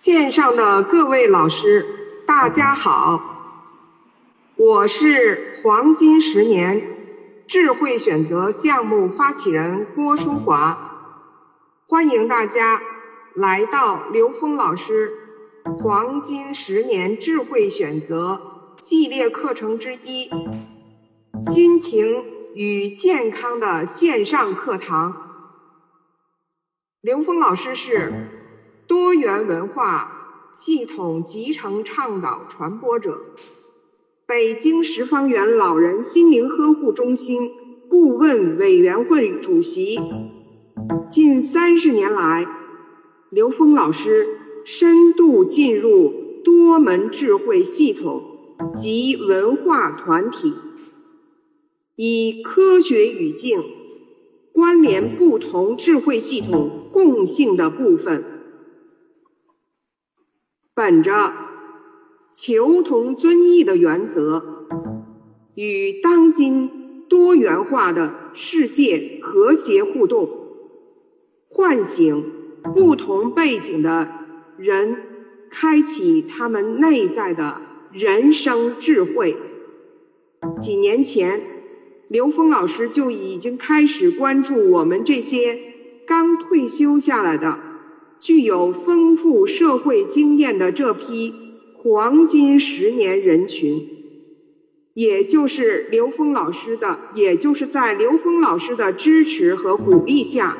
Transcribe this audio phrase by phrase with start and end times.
[0.00, 3.20] 线上的各位老师，大家好，
[4.56, 6.80] 我是黄金十年
[7.46, 11.12] 智慧选择项目发起人郭淑华，
[11.86, 12.80] 欢迎大家
[13.34, 15.12] 来到刘峰老师
[15.78, 18.40] 黄金十年智慧选择
[18.78, 20.30] 系列课程之一——
[21.52, 22.24] 心情
[22.54, 25.14] 与健康的线上课堂。
[27.02, 28.39] 刘峰老师是。
[28.90, 33.20] 多元文化系统集成倡导传播者，
[34.26, 37.52] 北京十方园老人心灵呵护中心
[37.88, 40.00] 顾问委员会主席。
[41.08, 42.48] 近三十年来，
[43.30, 44.26] 刘峰老师
[44.64, 46.12] 深度进入
[46.44, 48.24] 多门智慧系统
[48.76, 50.52] 及文化团体，
[51.94, 53.62] 以科学语境
[54.52, 58.39] 关联不同智慧系统共性的部分。
[60.80, 61.34] 本着
[62.32, 64.64] 求同尊异的原则，
[65.54, 70.30] 与当今多元化的世界和谐互动，
[71.50, 72.32] 唤醒
[72.74, 74.08] 不同背景的
[74.56, 74.96] 人，
[75.50, 77.60] 开启他们内在的
[77.92, 79.36] 人生智慧。
[80.62, 81.42] 几年前，
[82.08, 85.58] 刘峰老师就已经开始关注我们这些
[86.06, 87.69] 刚退休下来的。
[88.20, 91.32] 具有丰富社会经验的这批
[91.74, 93.88] 黄金十年人群，
[94.92, 100.58] 也就是刘峰老师的，也就是在刘峰老师的支持和鼓励下，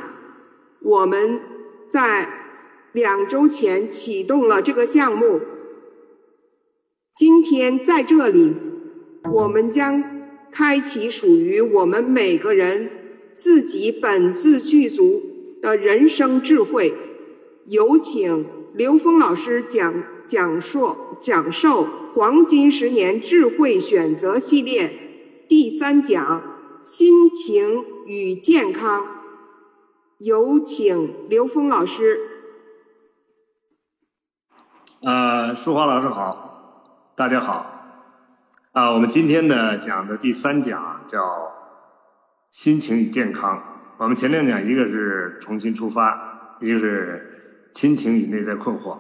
[0.81, 1.41] 我们
[1.87, 2.29] 在
[2.93, 5.41] 两周前启动了这个项目。
[7.15, 8.55] 今天在这里，
[9.31, 10.03] 我们将
[10.51, 12.91] 开启属于我们每个人
[13.35, 15.21] 自己本自具足
[15.61, 16.95] 的人生智慧。
[17.71, 24.93] 有请刘峰老师讲讲述讲授《黄金十年智慧选择》系列
[25.49, 26.43] 第三讲
[26.83, 29.07] “心情与健康”。
[30.19, 32.19] 有请刘峰老师。
[35.03, 38.03] 呃，淑华老师好，大家好。
[38.73, 41.53] 啊，我们今天呢讲的第三讲叫
[42.51, 43.63] “心情与健康”。
[43.99, 47.29] 我们前两讲一个是重新出发，一个是。
[47.73, 48.99] 亲情与内在困惑，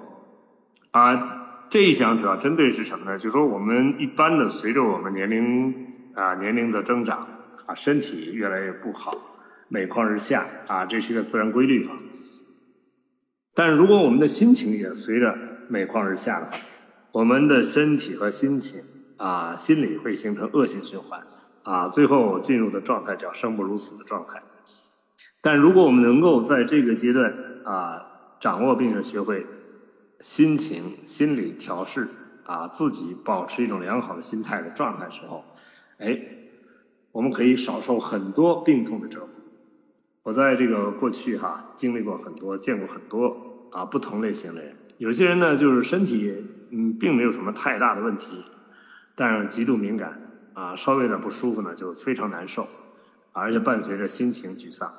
[0.92, 3.18] 啊，这一讲主要针对是什么呢？
[3.18, 7.26] 就说我们一般的随着我们年龄啊年龄的增长
[7.66, 9.12] 啊，身体越来越不好，
[9.68, 11.96] 每况日下啊，这是一个自然规律啊。
[13.54, 15.36] 但如果我们的心情也随着
[15.68, 16.56] 每况日下的话，
[17.12, 18.82] 我们的身体和心情
[19.16, 21.20] 啊，心理会形成恶性循环
[21.64, 24.40] 啊，最后进入的状态叫生不如死的状态。
[25.42, 28.06] 但如果我们能够在这个阶段啊。
[28.40, 29.46] 掌握并且学会
[30.18, 32.08] 心情、心理调试
[32.44, 35.44] 啊，自己保持一种良好的心态的状态时候，
[35.98, 36.18] 哎，
[37.12, 39.28] 我们可以少受很多病痛的折磨。
[40.22, 44.74] 我在这个过去哈，经历过很多，见过很多啊不同类型的人。
[44.96, 48.44] 有些人呢，就是身体嗯并没有什么太大的问题，
[49.14, 50.20] 但是极度敏感
[50.54, 52.66] 啊，稍微有点不舒服呢就非常难受，
[53.32, 54.92] 而且伴随着心情沮丧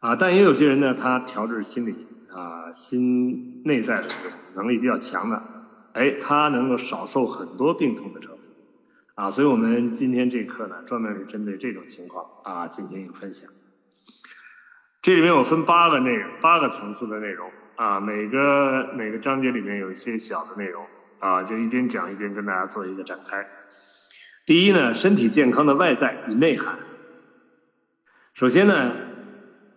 [0.00, 0.16] 啊。
[0.16, 2.06] 但也有些人呢，他调制心理。
[2.36, 5.42] 啊，心内在的这个能力比较强的，
[5.94, 8.38] 哎，他能够少受很多病痛的折磨，
[9.14, 13.48] 啊，所以我们今天这课呢，专门是针对这种情况啊进行一个分享。
[15.00, 20.84] 这里面我分八个内容，八个层次的内容啊，每个每个章节里面有一些小的内容
[21.20, 23.48] 啊，就一边讲一边跟大家做一个展开。
[24.44, 26.80] 第一呢，身体健康的外在与内涵。
[28.34, 28.92] 首先呢，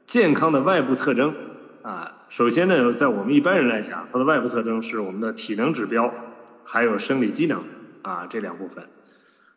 [0.06, 1.34] 健康的外部特征
[1.82, 2.26] 啊。
[2.28, 6.14] 首先呢，在我们一般人来讲，它的外部特征是我们的体能指标，
[6.64, 7.64] 还有生理机能
[8.02, 8.86] 啊这两部分。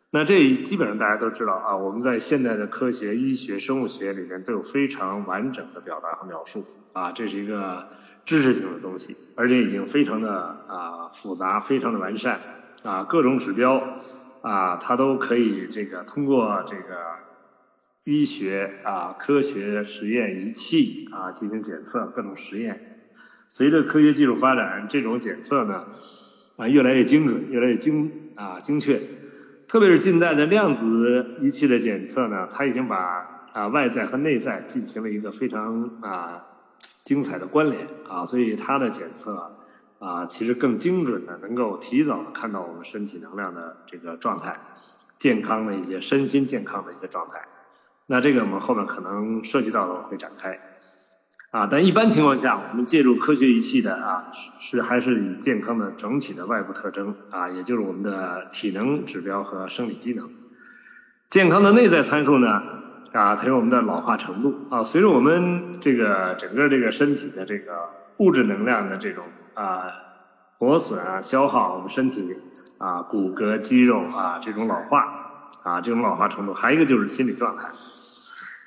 [0.09, 7.87] 那这基本上大家都知道啊，我们在现代的科学、医学、生物学里面都有非常完整的表达和描述啊，这是一个
[8.25, 10.33] 知识性的东西，而且已经非常的
[10.67, 12.39] 啊复杂，非常的完善
[12.83, 13.81] 啊，各种指标
[14.41, 17.23] 啊，它都可以这个通过这个。
[18.05, 22.81] 医学啊，科学实验仪器啊，进行检测各种实验。
[23.47, 25.83] 随着科学技术发展，这种检测呢
[26.57, 29.01] 啊越来越精准，越来越精啊精确。
[29.67, 36.41] 特别是近代的量子仪器的检测呢，它已经把啊外在和内在进行了一个非常啊
[37.05, 39.53] 精彩的关联啊，所以它的检测
[39.99, 44.53] 啊其实更精准的，能够提早的看到我们身体能量的这个状态，
[45.17, 47.47] 健康的一些身心健康的一些状态。
[48.05, 50.59] 那这个我们后面可能涉及到的会展开，
[51.51, 54.27] 啊，但一般情况下，我们借助科学仪器的啊，
[54.59, 60.29] 是还是以健康的整体的外部特征啊，也就是我们的体能指标和生理机能。
[61.29, 62.61] 健康的内在参数呢，
[63.13, 69.23] 啊，它有我们的老化程度啊，随着我们这个整个这个身体的这个物质能量的这种
[69.53, 69.85] 啊
[70.59, 72.35] 磨损啊消耗，我们身体
[72.79, 75.22] 啊骨骼肌肉啊这种老化
[75.61, 77.69] 啊这种老化程度，还有一个就是心理状态。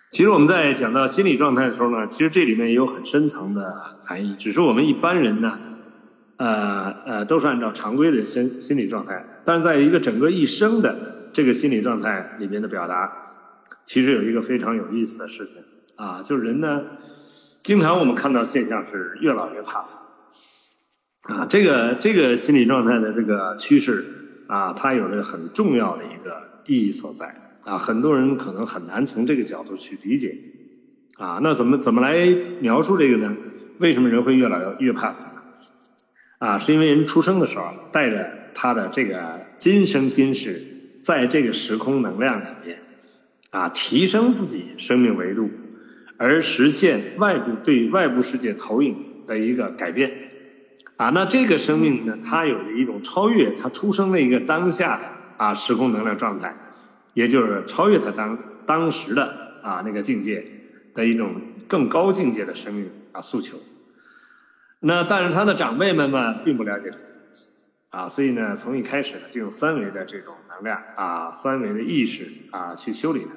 [0.08, 4.36] 其实我们在讲到心理状态的时候呢，其实这里面也有很深层的含义。
[4.36, 5.58] 只是我们一般人呢，
[6.36, 13.12] 呃呃，都是按照常规的心心理状态，但是在一个整个一生的这个心理状态里面的表达，
[13.84, 15.56] 其实有一个非常有意思的事情
[15.96, 16.82] 啊，就是人呢，
[17.62, 20.04] 经常我们看到现象是越老越怕死
[21.28, 24.04] 啊，这个这个心理状态的这个趋势
[24.46, 27.34] 啊，它有着很重要的一个意义所在。
[27.64, 30.37] 啊，很多人可能很难从这个角度去理解，
[31.19, 32.26] 啊，那怎么怎么来
[32.60, 33.37] 描述这个呢？
[33.78, 35.43] 为什么人会越老越怕死呢？
[36.38, 40.62] 啊，是因为人出生的时候带着他的这个今生今世，
[41.02, 42.78] 在这个时空能量里面，
[43.50, 45.50] 啊，提升自己生命维度，
[46.19, 48.94] 而实现外部对外部世界投影
[49.26, 50.25] 的一个改变，
[50.96, 55.05] 啊，那这个生命呢，它有着一种超越它出生的一个当下的
[55.37, 56.55] 啊时空能量状态。
[57.14, 60.46] 也就是超越它当当时的啊那个境界
[60.93, 63.56] 的一种更高境界的生命啊诉求。
[64.81, 67.46] 那但是他的长辈们嘛并不了解这些东西
[67.88, 73.31] 啊，所以呢从一开始呢就用三维的这种能量啊三维的意识啊去修理它。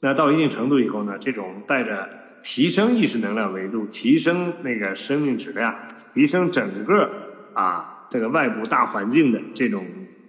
[0.00, 2.08] 那到一定程度以后呢，这种带着
[2.46, 5.74] 提升意识能量维度、提升那个生命质量、
[6.14, 7.10] 提升整个
[7.54, 9.84] 啊这个外部大环境的这种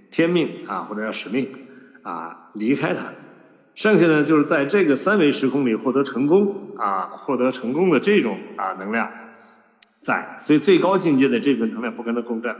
[0.09, 1.47] 天命啊或者叫使命。
[2.01, 3.09] 啊，离开它，
[3.75, 9.11] 剩下的就是在这个三维时空里获得成功啊，获得成功的这种啊能量，
[10.01, 12.55] 在，所以最高境界的这份能量不跟它共振。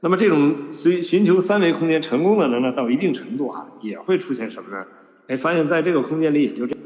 [0.00, 4.84] 那么这种随寻求三维空间成功的能量到一定程度啊，也会出现什么呢？
[5.28, 6.76] 哎，发现在这个空间里也就这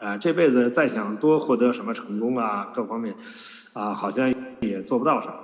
[0.00, 3.16] 啊，这辈子再想多获得什么成功啊，各方面
[3.72, 5.34] 啊，好像也做不到什么。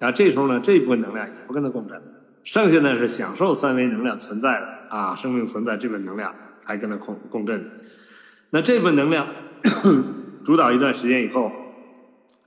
[0.00, 2.02] 啊，这时候呢，这部分能量也不跟它共振，
[2.42, 6.34] 剩下呢是享受三维能量存在的啊，生命存在这部分能量
[6.64, 7.70] 还跟它共共振。
[8.50, 9.28] 那这部分能量
[10.44, 11.52] 主导一段时间以后，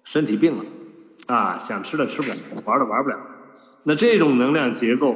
[0.04, 0.66] 身体病了
[1.28, 2.36] 啊，想吃的吃不了，
[2.66, 3.18] 玩的玩不了。
[3.84, 5.16] 那这种能量结构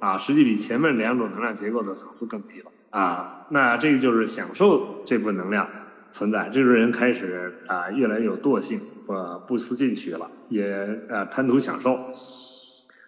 [0.00, 3.46] 啊，实际比前面两种能量结构的层次更低了啊。
[3.50, 5.68] 那这个就是享受这部分能量。
[6.10, 9.14] 存在，这种人开始啊，越来越有惰性，不
[9.46, 10.66] 不思进取了，也
[11.08, 11.98] 呃贪图享受，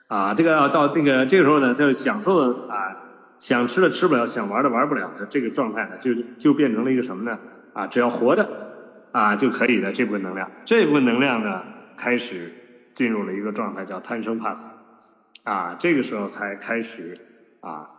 [0.07, 2.97] 啊，这个到那个这个时候呢，他就享受的啊，
[3.39, 7.39] 想吃的吃不了，想玩的玩不了的这个状态呢，就就变成了一个什么呢？
[7.73, 8.49] 啊，只要活着
[9.13, 11.63] 啊就可以的这部分能量，这部分能量呢，
[11.97, 12.53] 开始
[12.95, 14.71] 进入了一个状态，叫贪生怕死，
[15.45, 17.15] 啊，这个时候才开始
[17.61, 17.91] 啊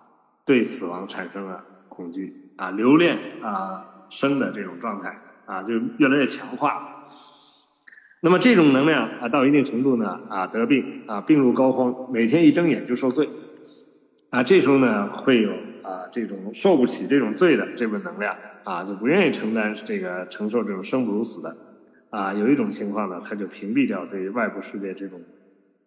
[0.46, 3.90] 对死亡产生了恐惧啊，留恋啊。
[4.14, 7.10] 生的这种状态啊，就越来越强化。
[8.22, 13.28] 那么这种能量啊，到一定程度呢啊，得病啊，病入膏肓，每天一睁眼就受罪
[14.30, 14.44] 啊。
[14.44, 15.52] 这时候呢，会有
[15.82, 21.58] 啊这种受不起这种罪的这份能量啊，就不愿意承担这个承受这种生不如死的
[22.12, 22.34] 啊。
[22.34, 25.20] 有一种情况呢，他就屏蔽掉对外部世界这种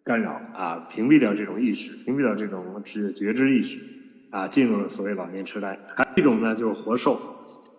[0.03, 3.79] 干扰啊，屏蔽掉这种意识，屏蔽掉这种知觉知意识
[4.29, 5.79] 啊，进入了所谓老年痴呆。
[5.95, 7.36] 还有一种呢，就是活受。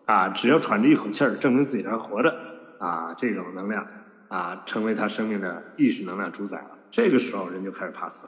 [0.09, 2.35] 啊，只要喘着一口气儿，证明自己还活着，
[2.79, 3.87] 啊，这种能量
[4.29, 6.79] 啊，成为他生命的意识能量主宰了。
[6.91, 8.27] 这个时候，人就开始怕死。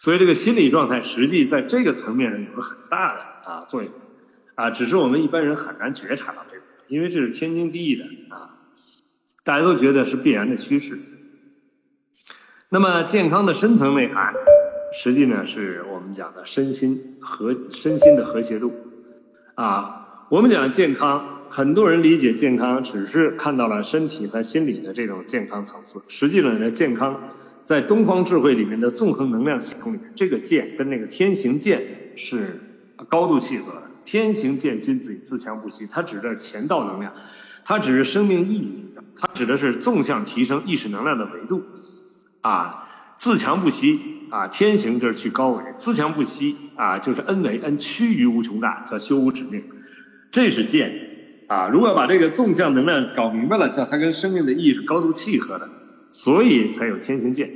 [0.00, 3.92] 所以，这个心理状态实际在这个层面上有了很大的啊作用，
[4.56, 8.58] 啊，只是我们一般人很难觉察到这个，因为这是天经地义的啊，
[9.44, 10.98] 大家都觉得是必然的趋势。
[12.70, 14.34] 那么，健康的深层内涵，
[15.00, 18.74] 实际呢，是我们讲的身心和身心的和谐度，
[19.54, 19.97] 啊。
[20.30, 26.02] 我们讲健康，很多人理解健康只是看到了身体和心理的这种健康层次。
[26.06, 27.18] 实际上呢，健康
[27.64, 32.60] 在东方智慧里面的纵横能量系统里面，这个健跟那个天行健是
[33.08, 33.82] 高度契合的。
[34.04, 37.14] 天行健，君子以自强不息，它指的是前道能量，
[37.64, 38.84] 它指的是生命意义，
[39.16, 41.62] 它指的是纵向提升意识能量的维度。
[42.42, 49.64] 啊，自强不息啊，天行就是去高维，自强不息啊，就是恩为恩趋于无穷大，叫修无止境。
[50.30, 51.68] 这是剑啊！
[51.68, 55.68] 如果把这个纵向能量搞明白了，叫它跟生命的意义是高度契合的，
[56.10, 57.50] 所以才有天行健。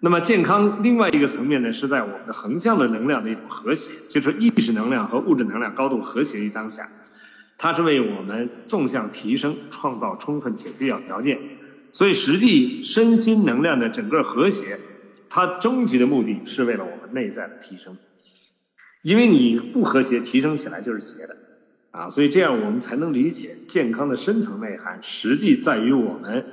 [0.00, 6.88] 那么健康另外一个层面呢，是在我们的横向的能量的一种和谐，就是意识能量和物质能量高度和谐于当下。
[7.56, 11.38] 它是为我们纵向提升创造充分且必要条件。
[11.92, 14.80] 所以，实际身心能量的整个和谐，
[15.28, 17.96] 它终极的目的是为了我们内在的提升。
[19.02, 21.36] 因为你不和谐，提升起来就是邪的，
[21.92, 26.44] 啊，所以这样我们才能理解健康的深层内涵，实际在于我们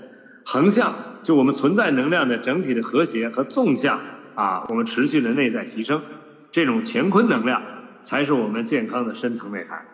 [0.46, 0.93] 横向，
[1.24, 4.00] 就我们存在能量的整体的和谐和纵向，
[4.36, 6.03] 啊，我们持续的内在提升，
[6.51, 7.63] 这种乾坤能量
[8.03, 9.86] 才是我们健康的深层内涵。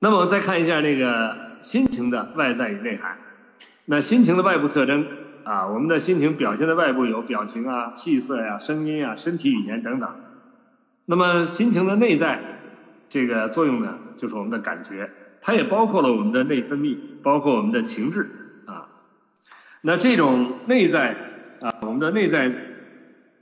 [0.00, 1.44] 那么，我们再看一下那个。
[1.60, 3.16] 心情的外在与内涵，
[3.86, 5.06] 那心情的外部特征
[5.44, 10.14] 啊，我们的心情表现的外部有表情啊、气色呀、声音啊、身体语言等等。
[11.06, 12.53] 那么心情的内在
[13.08, 18.28] 这个作用呢，就是我们的感觉，它也包括了我们的内分泌，包括我们的情志
[18.66, 18.88] 啊。
[19.82, 21.16] 那这种内在
[21.60, 22.52] 啊，我们的内在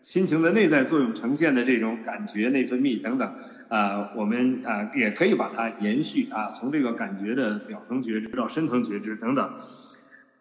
[0.02, 3.32] 心情的内在作用呈现的这种感觉、内分泌等等。
[3.68, 9.50] 啊，我们啊也可以把它延续啊，从这个感觉的表层觉知到深层觉知等等，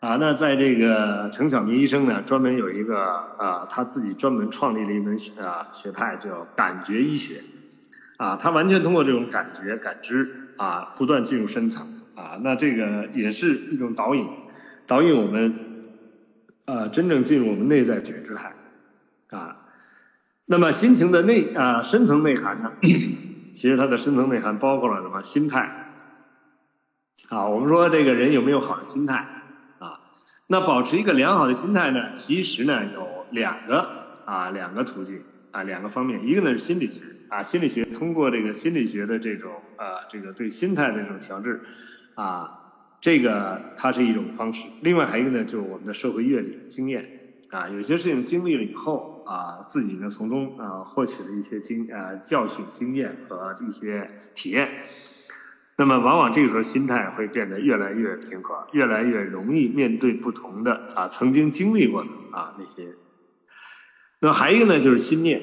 [0.01, 3.01] 啊，那在这个程晓明医生呢，专门有一个
[3.37, 7.35] 啊，他自己专门创立了一门啊学派叫感觉医学，
[8.21, 14.27] 啊，他完全通过这种感觉感知啊，不断进入深层啊，那这个也是一种导引，
[14.85, 15.81] 导引我们
[16.65, 18.53] 啊真正进入我们内在觉知态
[19.31, 19.57] 啊。
[20.45, 22.73] 那么心情的内啊深层内涵呢？
[23.55, 25.23] 其实它的深层内涵包括了什么？
[25.23, 25.95] 心态
[27.29, 29.25] 啊，我们说这个人有没有好的心态
[29.79, 29.99] 啊？
[30.45, 32.13] 那保持一个良好的心态呢？
[32.13, 33.89] 其实呢有两个
[34.25, 41.61] 啊两个途径啊两个方面，一个呢是心理学啊，心理学通过这个心理学的这种呃这个对心态的这种调制
[42.15, 42.49] 啊，
[42.99, 44.67] 这个它是一种方式。
[44.81, 47.05] 另外还一个呢就是我们的社会阅历经验
[47.49, 49.09] 啊，有些事情经历了以后。
[49.23, 54.67] 啊，自己呢从中啊获取了一些经呃教训、经验和一些体验，
[55.77, 62.93] 那么往往这个时候心态会变得越来越平和，越来越容易面对不同的啊曾经经历过的啊那些。
[64.21, 65.41] 那还一个呢就是心念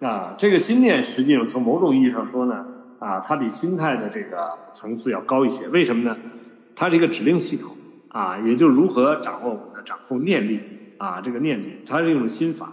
[0.00, 2.66] 啊，这个心念实际上从某种意义上说呢
[2.98, 5.68] 啊，它比心态的这个层次要高一些。
[5.68, 6.16] 为什么呢？
[6.74, 7.76] 它是一个指令系统
[8.08, 10.60] 啊，也就如何掌握我们的掌控念力
[10.98, 12.72] 啊，这个念力，它是一种心法。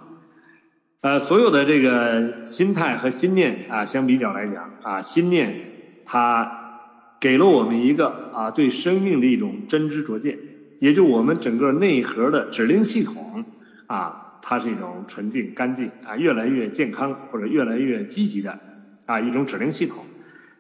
[1.01, 6.82] 呃，所有的这个心态和心念啊，相比较来讲啊，心念它
[7.20, 10.39] 给了我们一个啊对生命的一种真知灼见，
[10.79, 13.46] 也就我们整个内核的指令系统
[13.86, 18.60] 啊，它是一种纯净干净啊，越来越健康或者越来越积极的
[19.06, 20.06] 啊一种指令系统。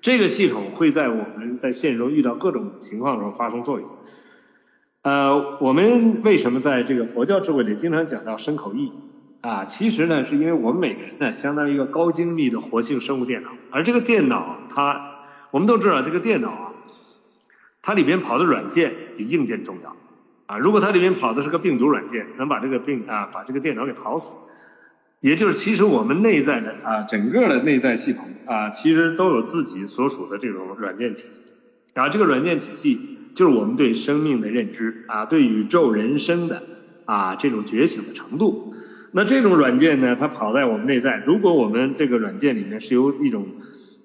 [0.01, 3.89] 这个系统会在我们在现实中遇到各种情况的时候发生作用。
[5.01, 8.91] 呃，我们为什么在这个佛教智慧里经常讲到身口意？
[9.39, 16.73] 啊，其实呢，是因为我们每个人呢，相当于一个高精密的活性生物电脑，而这个电脑，它，我们都知道，这个电脑啊，
[17.81, 19.95] 它里边跑的软件比硬件重要，
[20.47, 24.49] 啊，如果它里面跑的是个病毒软件，能把这个病啊，把这个电脑给跑死，
[25.21, 31.41] 也就是其实我们内在的啊，整个的内在系统啊，其实都有自己所属的这种软件体系，
[31.93, 36.63] 啊，这个软件体系就是我们对生命的认知啊，对宇宙人生的
[37.05, 38.73] 啊这种觉醒的程度。
[39.11, 41.23] 那这种软件呢，它跑在我们内在。
[41.25, 43.47] 如果我们这个软件里面是由一种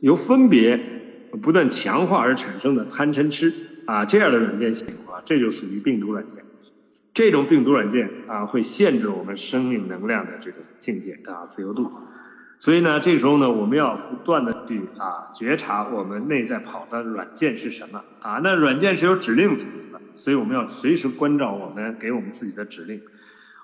[0.00, 0.80] 由分别
[1.42, 3.52] 不断强化而产生的贪嗔痴
[3.86, 6.44] 啊这样的软件系统啊，这就属于病毒软件。
[7.14, 11.90] 这种病毒软件啊，会限制我们生命能量的这种境界啊自由度。
[12.58, 18.40] 所以呢，这时候呢，我们要不断的去啊觉察我们内在跑的软件是什么啊。
[18.42, 23.02] 那软件是由指令组成的，所以我们要随时关照我们给我们自己的指令。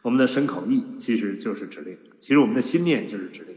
[0.03, 3.57] 我们的身口意其实就是指令，其实我们的心念就是指令，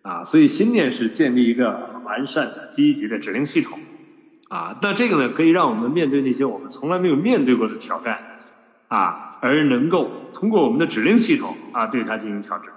[0.00, 3.78] 啊，所以心念是建立一个完善的、积极的指令系统，
[4.52, 8.18] 啊，那这个呢，可以让我们面对那些我们从来没有面对过的挑战，
[8.88, 12.70] 啊，而能够通过我们的指令系统啊，对它进行调整，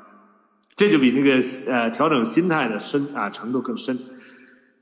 [0.77, 3.99] 这就比那个呃调整心态的深啊程度更深。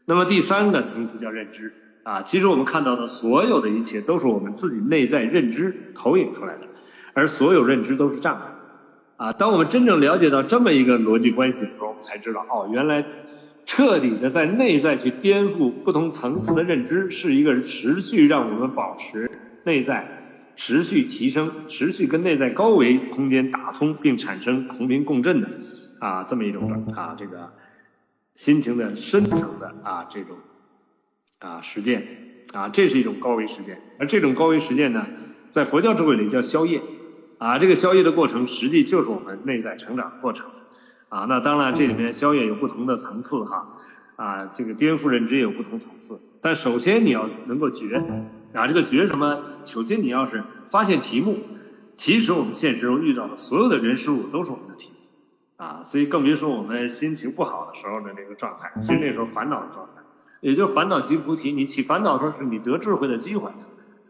[0.05, 1.73] 那么第三个层次叫认知，
[2.03, 6.67] 啊，其实我们看到的所有的一切都是我们自己内在认知投影出来的。
[7.15, 8.41] 而所有认知都是障碍，
[9.17, 9.33] 啊！
[9.33, 13.05] 当我们真正了解到这么一个逻辑关系的时候，我们才知道，哦，原来
[13.65, 19.31] 彻底的在内在去颠覆不同层次的认知，是一个持续让我们保持
[19.63, 25.49] 内在持续提升、持续跟内在高维空间打通，并产生同频共振的
[25.99, 27.53] 啊这么一种啊这个
[28.35, 30.37] 心情的深层的啊这种
[31.39, 32.05] 啊实践
[32.53, 35.07] 啊，这是一种高维实践，而这种高维实践呢，
[35.49, 36.81] 在佛教智慧里叫消业。
[37.39, 40.49] 啊，这个消业的过程实际就是我们内在成长过程，
[41.13, 43.67] 啊，那当然这里面宵夜有不同的层次哈，
[44.15, 46.19] 啊，这个颠覆认知也有不同层次。
[46.41, 48.03] 但首先你要能够觉，
[48.51, 49.43] 啊，这个觉什么？
[49.63, 51.37] 首先你要是发现题目，
[51.93, 60.01] 其实我们现实中遇到的所有的人事物都是我们的题目，啊，所以更别说我们心情不好的时候的那个状态，其实那时候烦恼的状态，
[60.41, 61.51] 也就是烦恼即菩提。
[61.51, 63.51] 你起烦恼的时候是你得智慧的机会，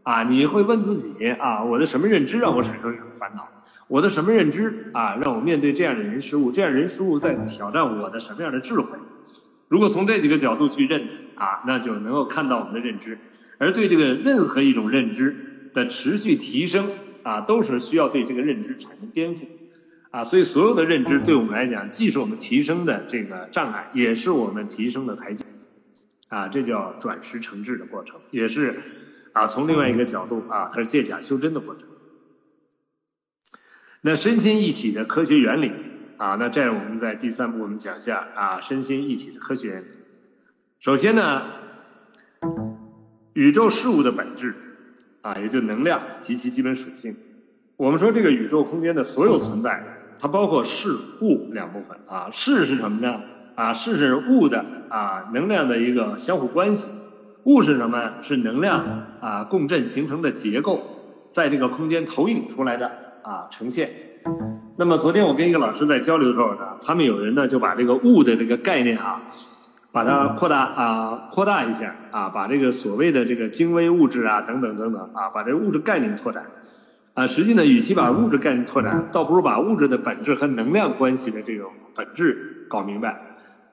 [0.03, 3.50] 啊，你会问自己啊，我的什么认知让我产生这种烦恼？
[3.93, 6.51] 我的什么认知啊，让我面对这样的人事物？
[6.51, 8.97] 这样人事物在挑战我的什么样的智慧？
[9.67, 13.19] 如果从这几个角度去认啊，那就能够看到我们的认知。
[13.59, 16.88] 而对这个任何一种认知的持续提升
[17.21, 19.45] 啊，都是需要对这个认知产生颠覆
[20.09, 20.23] 啊。
[20.23, 25.45] 所以所有的认知对我们来讲，既是我们提升的这个障碍，也是我们提升的台阶
[26.29, 26.47] 啊。
[26.47, 28.81] 这叫转识成智的过程，也是
[29.33, 31.83] 啊，从另外一个角度啊，它是借假修真的过程。
[34.05, 35.72] 那身心一体的科学原理
[36.17, 39.86] 啊，那这样我们在第三步我们讲一下啊，身心一体的科学原理。
[40.81, 41.43] 首先呢，
[43.31, 44.55] 宇宙事物的本质
[45.22, 47.15] 啊，也就能量及其基本属性。
[47.77, 49.81] 我们说这个宇宙空间的所有存在，
[50.19, 50.89] 它包括事
[51.22, 52.29] 物两部分啊。
[52.29, 53.22] 事是什么呢？
[53.55, 56.89] 啊，事是物的啊能量的一个相互关系。
[57.45, 58.15] 物是什么？
[58.22, 60.81] 是能量啊共振形成的结构，
[61.31, 63.12] 在这个空间投影出来的。
[63.24, 63.89] 啊，呈现。
[64.77, 69.22] 那么昨天我跟一个老师在交流的时候呢，他们有人呢就把这个物的这个概念啊，
[69.92, 76.46] 把它扩大啊，扩大一下啊，把这个所谓的这个精微物质啊等等等等啊，把这物质概念拓展
[77.13, 77.27] 啊。
[77.27, 83.22] 实际呢，与其把物质概念拓展，倒不如把物质的本质和能量关系的这种本质搞明白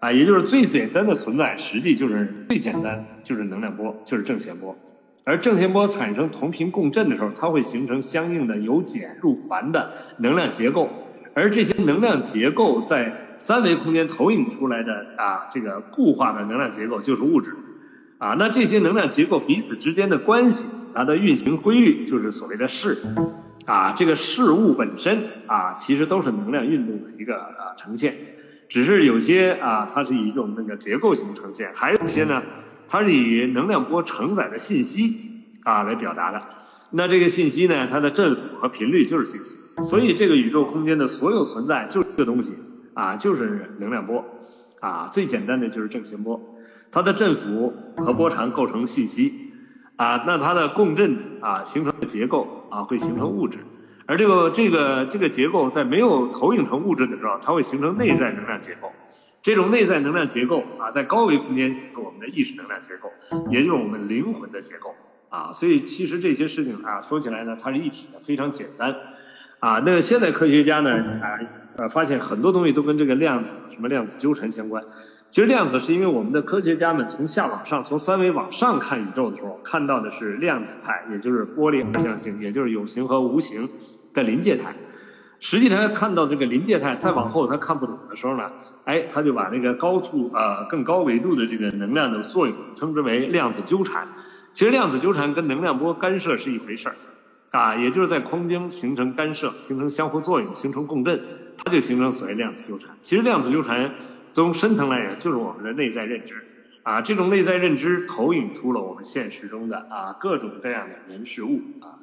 [0.01, 0.13] 啊。
[0.13, 4.77] 也就是最简单的存在，实际就是最简单就是能量波，就是正弦波。
[5.25, 10.89] 而正弦波产生同频共振的时候，它会形成相应的由简入繁的能量结构，
[11.35, 17.55] 而这些能量结构在三维空间投影出来的啊，这个固化的能量结构就是物质，
[18.19, 22.97] 啊，那这些能量结构彼此之间的关系，它的运行规律就是所谓的势，
[23.67, 28.17] 啊，这个事物本身啊，其实都是能量运动的一个啊呈现，
[28.69, 32.43] 只是有些啊，它是以一种那个结构型呈现，还有一些呢。
[32.91, 35.17] 它是以能量波承载的信息
[35.63, 36.43] 啊来表达的，
[36.91, 42.53] 那这个信息呢，它的振幅和频率就是信息，所以这个宇宙空间的所有存在就是这个东西
[42.95, 44.25] 啊，就是能量波
[44.81, 46.59] 啊，最简单的就是正弦波，
[46.91, 49.53] 它的振幅和波长构成信息
[49.95, 53.61] 啊，那它的共振啊形成的结构啊会形成物质，
[54.07, 58.91] 而这个这个这个结构在没有投影成物质的时候，它会形成内在能量结构。
[59.43, 63.11] 这种内在能量结构啊，在高维空间是我们的意识能量结构，
[63.51, 64.95] 也就是我们灵魂的结构
[65.31, 65.53] 啊。
[65.53, 68.95] 所以其实这些事情啊，说起来呢，它是一体的，非常简单
[69.61, 69.83] 啊。
[69.85, 71.41] 那个现代科学家呢，啊
[71.77, 74.85] 呃，发现很多东西都跟这个量子什么量子纠缠相关。
[75.31, 83.71] 其实量子是因为我们的科学家们从下往上，从三维往上看宇宙的时候，看到的是量子态，也就是波粒二象性，也就是有形和无形
[84.13, 84.75] 的临界态。
[85.41, 88.53] 实际他看到这个临界态，再往后他看不懂的时候呢，
[88.85, 94.07] 哎，他就把那个高处啊更高维度的这个能量的作用称之为量子纠缠。
[94.53, 96.97] 其实量子纠缠跟能量波干涉是一回事儿，
[97.53, 101.23] 啊，也就是在空间形成干涉，形成相互作用，形成共振，
[101.57, 102.91] 它就形成所谓量子纠缠。
[103.01, 103.95] 其实量子纠缠
[104.35, 106.45] 从深层来讲就是我们的内在认知，
[106.83, 111.97] 啊，这种内在认知投影出了我们现实中的啊各种各样的人事物啊，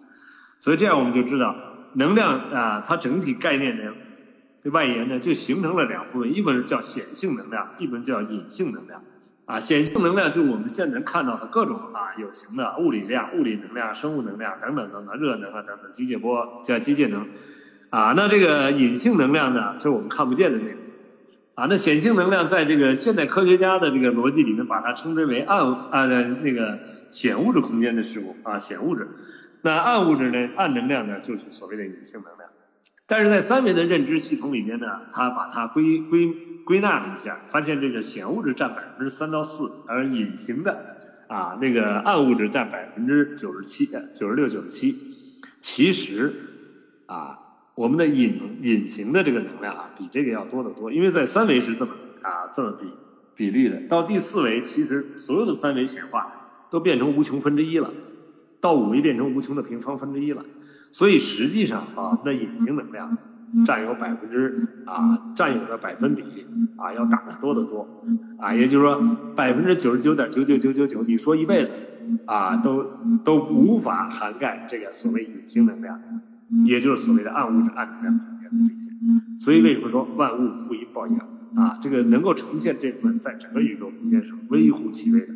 [0.60, 1.56] 所以这样我们就知道。
[1.94, 9.02] 能量啊，它整体概念的外延呢，就形成了两部分，一部分叫显性能量，一部分叫隐性能量。
[9.46, 17.28] 啊，显性能量就是我们现在能看到的各种啊有形的物理量、物理能量、生物能量等等等等，热能啊等等，机械波叫机械能。
[17.90, 20.76] 啊，那这个隐性能量呢，就是我们看不见的那个。
[21.56, 26.78] 啊，那显性能量在这个现代科学家的这个逻辑里面，把它称之为暗啊那个
[27.10, 29.08] 显物质空间的事物啊，显物质。
[29.68, 30.50] 那暗物质呢？
[30.56, 31.20] 暗能量呢？
[31.20, 32.50] 就是所谓的隐性能量。
[33.06, 36.34] 但是在三维的认知系统里面呢，它把它归归
[36.66, 40.96] 归纳了一下，发现这个显物质占百分之三到四，而隐形的
[41.28, 44.96] 啊那个暗物质占百分之九十七、九十六、九十七。
[45.60, 46.34] 其实
[47.06, 47.40] 啊，
[47.76, 50.94] 我们的隐隐形的这个能量啊，比这个要多得多。
[50.94, 52.88] 因为在三维是这么啊这么比
[53.36, 57.92] 比例的，到第四维，其实所有的三维显化都变成无穷分之一了。
[58.60, 60.44] 到五维变成无穷的平方分之一了，
[60.92, 63.18] 所以实际上啊，那隐形能量
[63.66, 66.24] 占有百分之啊占有的百分比
[66.76, 67.88] 啊要大得多得多
[68.40, 71.72] 啊，也就是说百分之九十九点九九九九九，你说一辈子
[72.26, 72.84] 啊都
[73.24, 76.00] 都无法涵盖这个所谓隐形能量，
[76.66, 78.88] 也就是所谓的暗物质、暗能量这些。
[79.40, 81.18] 所以为什么说万物负一报应？
[81.56, 85.28] 啊，这个能够呈现这部分，在整个宇宙空间是微乎其微的。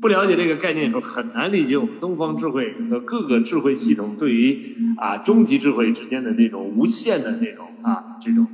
[0.00, 8.46] 不了解这个概念的时候，很难理解我们东方智慧和各个智慧系统对于啊终极智慧之间的那种无限的那种啊这种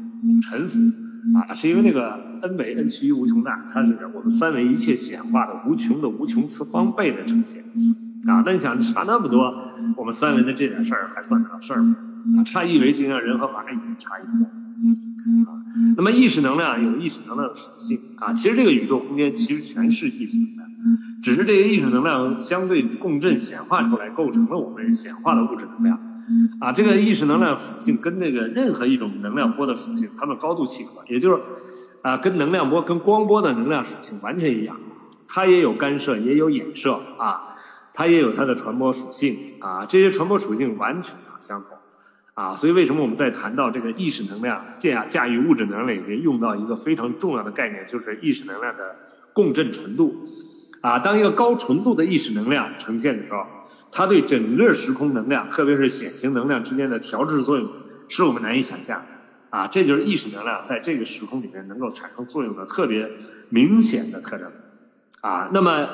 [0.43, 0.81] 沉浮
[1.35, 7.65] 啊，是因为那个 n 维 n 趋于无穷大，它是我们三维一切显化的无穷的无穷次方倍的呈现
[8.27, 8.43] 啊。
[8.45, 9.55] 那你想差那么多，
[9.97, 11.97] 我们三维的这点事儿还算得了事儿吗？
[12.39, 14.51] 啊，差一维就像人和蚂蚁差一样。
[15.47, 15.51] 啊，
[15.97, 20.56] 那么意识能量有意识能量的属性啊，其实这个宇宙空间其实全是意识能量，
[21.23, 25.99] 只是这些意识能量相对共振显化出来，构成了我们显化的物质能量。
[26.61, 31.41] 啊，这个意识能量属性跟那个任何一种能量波的属性，它们高度契合，也就是
[32.03, 34.77] 啊，跟能量波、跟光波的能量属性完全一样，
[35.29, 37.55] 它也有干涉，也有衍射啊，
[37.95, 41.79] 它也有它的传播属性啊，这些传播属性完全相同。
[42.35, 48.97] 啊，所以为什么我们在谈到这个意识能量驾驾驭物质能量里面用到一个非常重要的概念，就是意识能量的
[49.33, 50.27] 共振纯度。
[50.87, 53.45] 啊，当一个高纯度的意识能量呈现的时候，
[53.91, 57.69] 它对整个时空能量，特别是显形能量之间的调制作用，
[58.07, 59.07] 是我们难以想象的。
[59.51, 63.11] 啊，这就是意识能量在这个时空里面能够产生作用的特别
[63.49, 64.53] 明显的特征。
[65.23, 65.89] 啊，那么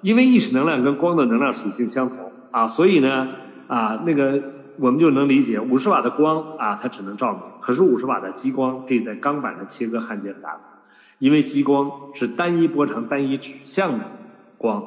[0.00, 3.28] 因为意识能量跟光的能量属性相同，啊，所以呢，
[3.68, 4.42] 啊，那个。
[4.76, 10.70] 我们就能理解，五十瓦的光啊，它只能照明；可是五十瓦的激光可以在钢板上切割焊接的大字，
[11.18, 14.06] 因为激光是单一波长、单一指向的
[14.60, 14.84] 光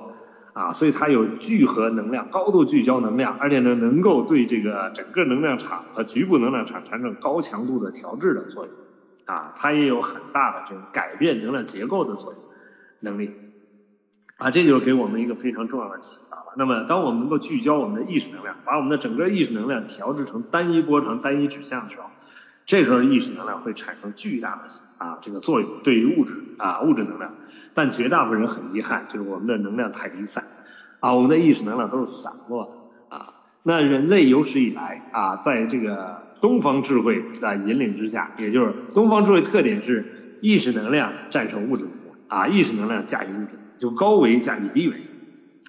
[0.54, 8.74] 啊，所以它有聚合能量、高度聚焦能量，而且呢，能够对这个整个能量场和局部能量场产生高强度的调制的作用
[9.26, 12.42] 啊，它也有很大的这种改变能量结构的作用
[13.00, 13.32] 能力
[14.38, 16.54] 啊，这就给我们一个非常重要的启发了。
[16.56, 22.12] 那么，当我们能够聚焦我们的意识能量，把我们的整个意识能量调制成单一波长、单一指向的时候，
[22.66, 24.62] 这时候意识能量会产生巨大的
[24.98, 27.34] 啊这个作用，对于物质啊物质能量。
[27.74, 30.44] 但绝大部分人很遗憾，就是我们的能量太离散，
[31.00, 33.34] 啊我们的意识能量都是散落的啊。
[33.64, 45.02] 那人类有史以来啊，在这个东方智慧的引领之下，也就是东方智慧特点是意识能量战胜物质能量啊，意识能量驾驭物质，就高维驾驭低维。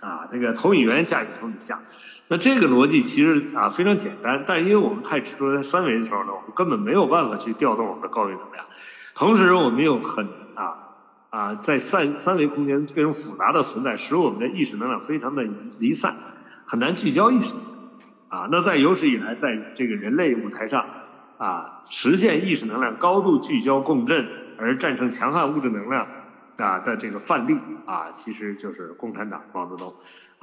[0.03, 1.79] 啊，这个投影源驾驭投影像，
[2.27, 8.65] 那这个逻辑其实啊非常简单，但是因为我们太执着在三维的时候呢，我们根本没有办法去调动我们的高维能量。
[9.15, 10.97] 同时，我们又很啊
[11.29, 15.45] 啊在三三维空间这种复杂的存在，使我们的意识能量非常的
[15.79, 16.17] 离散，
[16.65, 17.55] 很难聚焦意识。
[18.29, 20.87] 啊，那在有史以来，在这个人类舞台上
[21.37, 24.27] 啊，实现意识能量高度聚焦共振
[24.59, 26.07] 而战胜强悍物质能量。
[26.57, 29.93] 啊的这个范例啊，其实就是共产党毛泽东，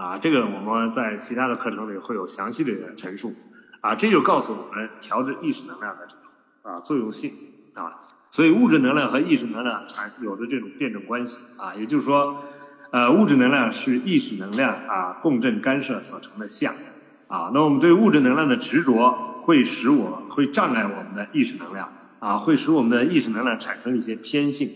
[0.01, 3.35] 啊，这个我们在其他的课程里会有详细的陈述，
[3.81, 6.23] 啊，这就告诉我们调制意识能量的这种
[6.63, 7.31] 啊作用性
[7.75, 12.43] 啊，所以物质能量和意识能量产有着这种辩证关系啊，也就是说，
[12.89, 16.73] 呃，物质能量是意识能量啊共振干涉所成的像，
[17.27, 24.71] 啊，那我们对物质能量的执着会使我会障碍我们的意识能量啊，会使我们的意识能量产生一些偏性。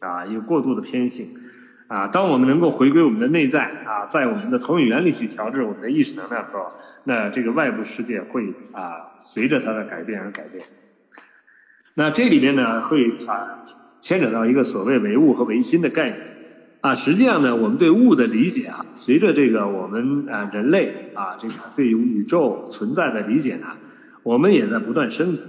[0.00, 1.28] 啊，有过度的偏性，
[1.90, 6.70] 啊，当我们能够回归我们的内在啊，在我们的投影原理去调制我们的意识能量的时候，
[7.02, 10.64] 那这个外部世界会啊随着它的改变而改变。
[11.94, 13.64] 那这里面呢会啊
[13.98, 16.20] 牵扯到一个所谓唯物和唯心的概念
[16.80, 23.66] 啊，实际上呢我们对物的理解啊，随着这个我们啊人类啊这个对于宇宙存在的理解呢，
[24.22, 25.48] 我们也在不断升级。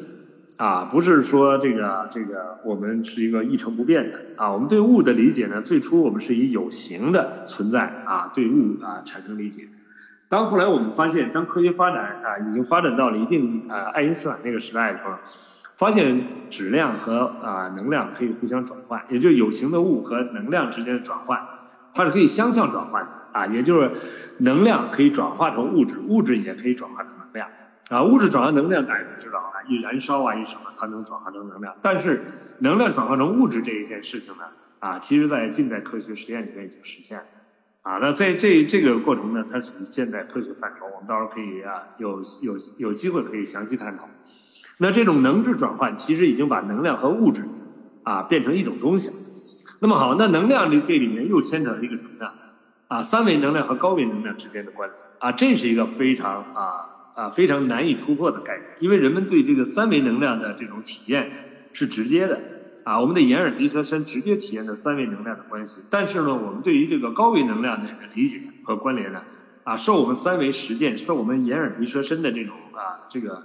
[0.62, 9.68] 啊，不是说这个这个我们是一个一成不变的啊，我们对物的理解呢，最初我们是以有形的存在啊对物啊产生理解，
[10.30, 15.16] 当后来我们发现，当科学发展啊已经发展到了一定啊爱因斯坦那个时代的时候，
[15.78, 21.40] 发现质量和啊能量可以互相转换，也就是有形的物和能量之间的转换，
[21.92, 23.90] 它是可以相向转换的啊，也就是
[24.38, 27.48] 能量可以转化成物质，物质也可以转化成能量。
[27.90, 31.76] 啊，物质转化能量大家都知道啊，一燃烧啊，一什么，它能转化成能量。
[31.82, 32.22] 但是，
[32.60, 34.44] 能量转化成物质这一件事情呢，
[34.80, 37.26] 啊，其实在近代科学实验里面已经实现了。
[37.82, 44.08] 啊，那在这这个过程呢，它属于现代科学范畴，我们到时候可以啊，有有有机会可以详细探讨。
[44.78, 47.44] 那这种能质转换，其实已经把能量和物质
[48.04, 49.16] 啊变成一种东西了。
[49.80, 52.32] 那么好，那能量这这里面又牵扯了一个什么呢？
[52.88, 56.91] 啊，三维能量和高维能量之间的关联啊，这是一个非常啊。
[57.22, 61.30] 啊，非常难以突破的概念，因为人们对这个三维能量的这种体验
[61.72, 62.42] 是直接的，
[62.82, 65.86] 啊，我们的眼耳鼻舌身直接体验的三维能量的关系。
[65.88, 69.22] 但是呢，我们对于这个高维能量的这个理解和关联呢，
[69.62, 73.44] 啊，受我们三维实践、受我们眼耳鼻舌身的这种啊这个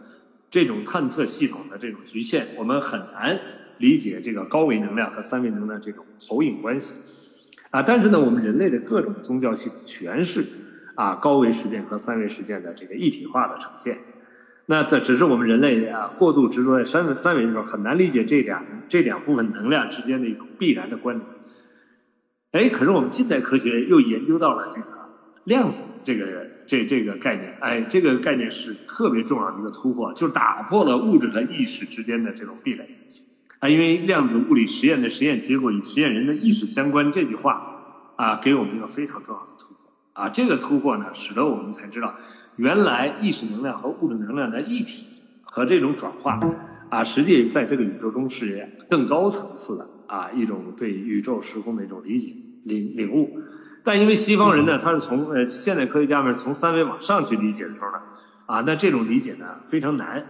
[0.49, 3.39] 这种探测系统的这种局限，我们很难
[3.77, 6.95] 理解这个高维能量和三维能量这种投影关系。
[7.69, 10.47] 啊，但是呢，我们人类的各种宗教系统全是
[10.97, 13.99] 啊高维实践和三维实践的这个一体化的呈现。
[14.69, 21.29] 那这只是我们人类啊过度执着在三维三维的时候，很难理解这两这两部分能量之间的一种必然的关联。
[22.51, 24.87] 哎，可是我们近代科学又研究到了这个
[25.45, 32.89] 量子这个这这个概念，哎，这个概念是特别重要的一个突破，就打破了物质和意识之间的这种壁垒。
[33.61, 39.86] 啊，因为量子物理实验的实验结果与实验人的意识相关这句话啊，给我们一个非常重要的突破。
[40.17, 42.15] 啊，这个突破呢，使得我们才知道。
[42.55, 45.11] 原来意识能量和物质能量的一体
[45.43, 46.39] 和这种转化
[46.89, 53.35] 啊，实际在这个宇宙中是更高层次的啊一种对宇宙时空的一种理解领领悟。
[53.85, 57.99] 但因为西方人呢，他是从呃现代科学家们从三维往上去理解的时候呢，
[58.47, 60.25] 啊，那这种理解呢非常难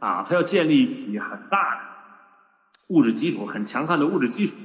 [0.00, 1.80] 啊，他要建立起很大的
[2.88, 4.56] 物质基础，很强悍的物质基础，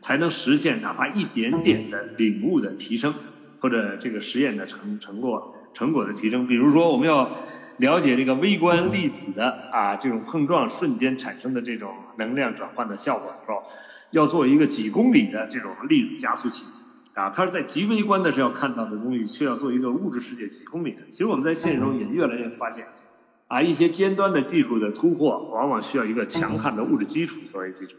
[0.00, 3.14] 才能实现哪怕一点点的领悟的提升
[3.62, 5.56] 或者这个实验的成成果。
[5.72, 7.30] 成果的提升，比如说我们要
[7.78, 13.62] 了解这个微观粒子的啊这种碰撞瞬间产生的这种能量转换的效果的时候，
[14.10, 16.66] 要做一个几公里的这种粒子加速器
[17.14, 20.98] 啊，它是在极微观的时候看到的东西，却要做一个物质世界几公里的。
[21.08, 22.86] 其实我们在现实中也越来越发现，
[23.48, 27.96] 啊一些尖端的技术的突破，往往需要一个强悍的物质基础作为基础，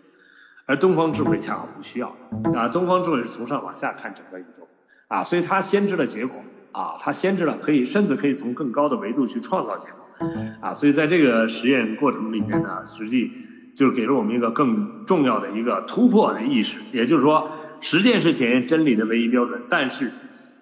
[0.67, 2.15] 而东方智慧恰好不需要
[2.53, 4.67] 啊，东方智慧是从上往下看整个宇宙
[5.13, 6.41] 啊，所以它先知了结果。
[6.73, 10.27] 啊，他先知了可以，甚至可以从更高的维度去创造结果，
[10.59, 13.31] 啊，所以在这个实验过程里面呢，实际
[13.75, 20.09] 就是给了我们一个更重要的一个突破的意识，也就是说，实践是检验真理的唯一标准，但是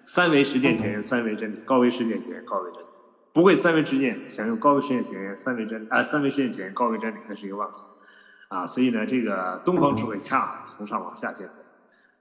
[0.04, 2.86] 三维实践检验三维真理，高维实践检验高维真理，
[3.32, 7.86] 不会三维实践想用高维实践检验三维真啊，三维实践检验高维真理，那是一个妄想，
[8.48, 11.54] 啊，所以呢，这个东方智慧恰好从上往下建构。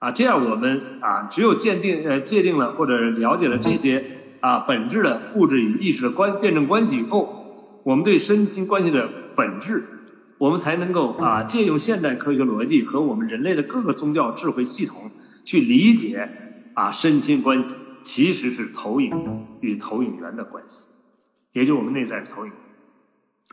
[0.02, 4.04] 啊，这样我们啊，只有鉴定呃界定了或者了解了这些
[4.40, 7.46] 啊本质的物质与意识的关辩证关系以后，
[7.84, 9.84] 我们对身心关系的本质，
[10.40, 15.12] 我们才能够啊借用现代科学逻辑和我们人类的各个宗教智慧系统
[15.46, 16.30] 去理解
[16.74, 20.88] 啊身心关系其实是投影与投影源的关系，
[21.54, 22.52] 也就我们内在是投影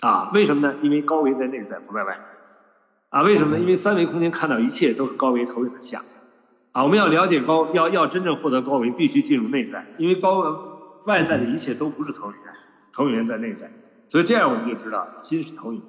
[0.01, 0.77] 啊，为什么呢？
[0.81, 2.19] 因为高维在内在不在外
[3.11, 3.61] 啊，为什么呢？
[3.61, 6.03] 因为三维空间看到一切都是高维投影的像。
[6.73, 12.55] 啊，我们要了解高，要要真正获得高维，必须进入内在，因为高外在的一切都不是投影源，
[12.93, 13.71] 投影源在内在，
[14.09, 15.83] 所以这样我们就知道心是投影。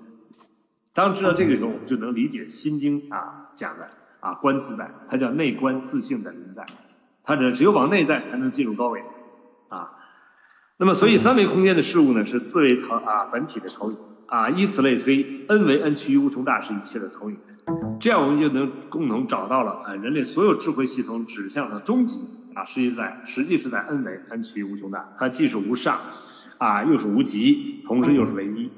[0.93, 3.89] 当知道这个时候，我们就能理解《心经》啊讲的
[4.19, 6.65] 啊观自在，它叫内观自性的临在，
[7.23, 9.03] 它这只有往内在才能进入高维
[9.67, 9.91] 啊。
[10.77, 17.37] 那么，所以三维空间的事物呢，是四维投啊本体的投影啊，以此类推，n 为 n 趋于无穷大是一切的投影。
[17.99, 22.19] 这样我们就能共同找到了啊，人类所有智慧系统指向的终极
[22.55, 25.99] 啊，实际在实际是在 n 维 n 趋于无穷大，它既是无上
[26.57, 28.71] 啊，又是无极，同时又是唯一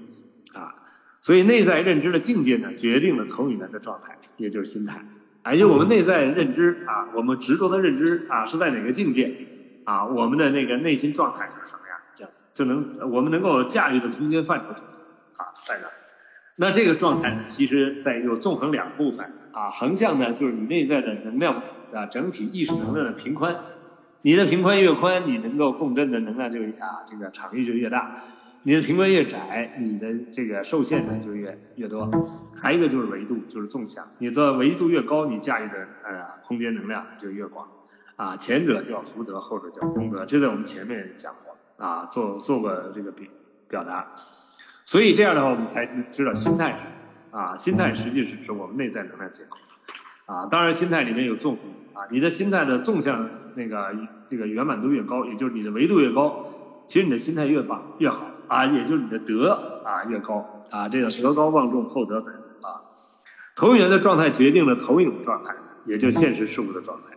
[0.54, 0.76] 啊，
[1.22, 5.06] 所以内在认知的境界呢，决定了投影人的状态，也就是心态，
[5.52, 9.48] 也就我们内在认知啊，我们执着的认知啊是在哪个境界
[9.86, 14.74] 啊，我们的那个内心状态是什么样，这样就能我们能够驾驭的空间范畴
[15.38, 15.88] 啊在哪？
[16.58, 23.56] 那这个状态呢其实在有纵横两部分啊，横向呢就是你内在的能量啊，整体意识能量的平宽，
[24.22, 28.24] 你的平宽越宽，你能够共振的能量就啊这个场域就越大，
[28.64, 32.10] 你的平宽越窄，你的这个受限的就越越多。
[32.62, 37.68] 还一个就是维度，就是纵向，你的维度越高，你驾驭的呃空间能量就越广
[38.18, 38.38] 啊。
[38.38, 43.26] 前者叫福德，后者叫功德，这在我们前面讲过啊，做做过这个表
[43.68, 44.12] 表达。
[44.92, 49.58] 所以这样的话，我们才知知道心态是啊，心态实际是指我们内在能量结构
[50.26, 50.48] 啊。
[50.48, 51.58] 当然，心态里面有纵
[51.94, 53.96] 啊，你的心态的纵向那个
[54.30, 56.46] 这个圆满度越高，也就是你的维度越高，
[56.88, 60.90] 其实你的心态越棒越好啊，也就是你的德啊越高啊。
[60.90, 62.82] 这个德高望重，厚德载物啊。
[63.56, 67.16] 投影源的状态决定了投影状态，也就现实事物的状态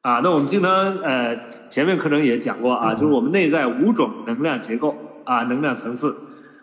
[0.00, 0.20] 啊。
[0.24, 6.16] 那我们经常呃前面课程也讲过啊，就是我们内在五种能量结构啊，能量层次。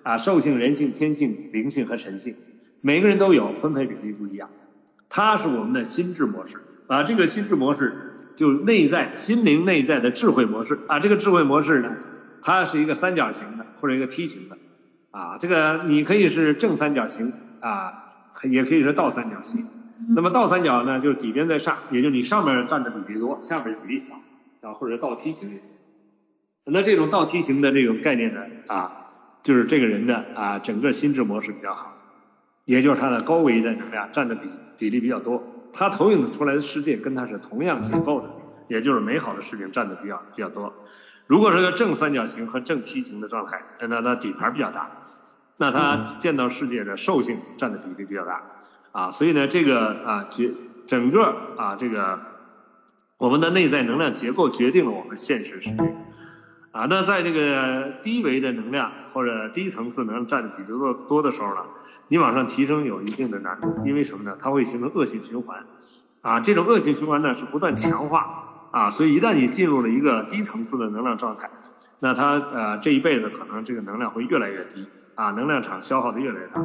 [0.07, 2.33] 啊，兽性、人性、天性、灵性和神性，
[2.79, 4.49] 每个人都有，分配比例不一样。
[5.09, 6.55] 它是我们的心智模式
[6.87, 7.93] 啊，这个心智模式
[8.37, 11.01] 就内在心灵内在的智慧模式啊。
[11.01, 11.97] 这个智慧模式呢，
[12.41, 14.57] 它是一个三角形的或者一个梯形的
[15.11, 15.37] 啊。
[15.39, 17.91] 这个你可以是正三角形啊，
[18.49, 19.67] 也可以是倒三角形。
[20.07, 24.13] 那么倒三角呢，就是底边在上，也就是你上面占的比例多，下面比例小
[24.61, 25.75] 啊，或者倒梯形也行。
[26.63, 29.03] 那这种倒梯形的这种概念呢啊。
[29.47, 31.95] 就是这个人的啊，整个心智模式比较好，
[32.65, 38.29] 也就是他的高维的能量占的比比例比较多，他投影出来的世界跟他是同样结构的，
[38.67, 40.73] 也就是美好的事情占的比较比较多。
[41.27, 44.91] 如果是个正三角形和正梯形的状态，那它底盘比较大，
[45.55, 48.43] 那他见到世界的兽性占的比例比较大
[48.91, 50.51] 啊，所以呢，这个啊决
[50.85, 52.19] 整个啊这个
[53.17, 55.95] 我们的内在能量结构决定了我们现实世界。
[56.77, 61.61] 啊，那在这个低维的能量或者低层次能量占比例多多的时候呢，
[62.07, 64.37] 你往上提升有一定的难度，因为什么呢？
[64.39, 65.65] 它会形成恶性循环，
[66.21, 71.49] 啊，这种恶性循环呢是不断强化，啊，所以一旦你进入了一个低层次的能量状态，
[71.99, 74.85] 那它呃这一辈子可能这个能量会越来越低，
[75.15, 76.61] 啊，能量场消耗的越来越大，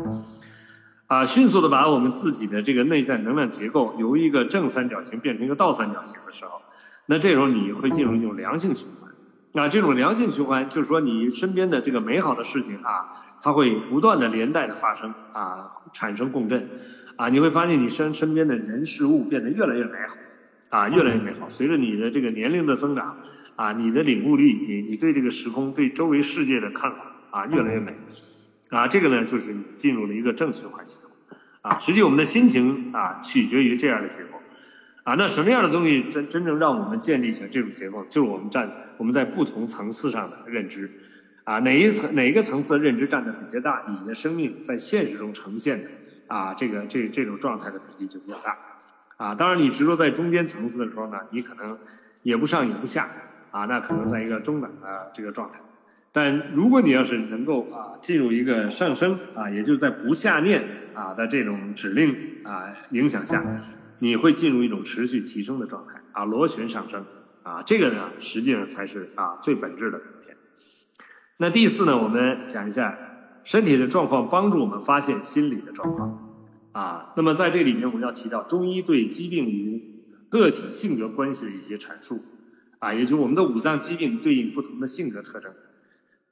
[1.07, 6.61] 啊，迅速的把我们自己的这个内在能量结构由一个正三角形变成一个倒三角形的时候，
[7.07, 9.02] 那这时候你会进入一种良性循环。
[9.55, 16.71] 那，这种良性循环就是说，你身边的这个美好的事情啊，它会不断的连带的发生啊，产生共振，
[17.17, 20.17] 啊，你会发现你身身边的人事物变得越来越美好，
[20.71, 21.51] 啊，越来越美好。
[21.51, 23.19] 随着你的这个年龄的增长，
[23.57, 27.95] 啊，你的领悟力，你你对这个时空、对周围世界的看法啊，越来越美，
[28.71, 31.11] 啊，这个呢就是进入了一个正循环系统，
[31.61, 34.41] 啊，实际我们的心情啊，取决于这样的结果。
[35.05, 38.05] 啊，那什么样的东西真真正让我们建立起来这种结构？
[38.05, 40.91] 就是我们站我们在不同层次上的认知，
[41.43, 45.89] 啊，哪一层哪一个层次的认知占的比较大，你的生命在现实中呈现的
[46.29, 48.57] 啊，这个这这种状态的比例就比较大，
[49.17, 51.79] 啊，当然你执着在中间层次的时候呢，你可能
[52.23, 53.09] 也不上也不下，
[53.51, 55.59] 啊，那可能在一个中等的这个状态，
[56.13, 60.63] 但如果你要是能够啊进入一个上升啊，也就是在不下念
[60.95, 63.43] 啊的这种指令啊影响下。
[64.03, 67.07] 你会进入一种持续提升的状态啊，螺旋上升
[67.45, 70.03] 啊，这个呢实际上才是啊最本质的。
[71.37, 72.99] 那第四呢，我们讲一下
[73.45, 77.13] 身体的状况，帮助我们发现心理的状况啊。
[77.17, 82.25] 那么在这里面，我们要提到中医对疾病与个体性格关系的一些阐述
[82.81, 85.55] 啊，也就是我们的五脏疾病对应不同的性格特征。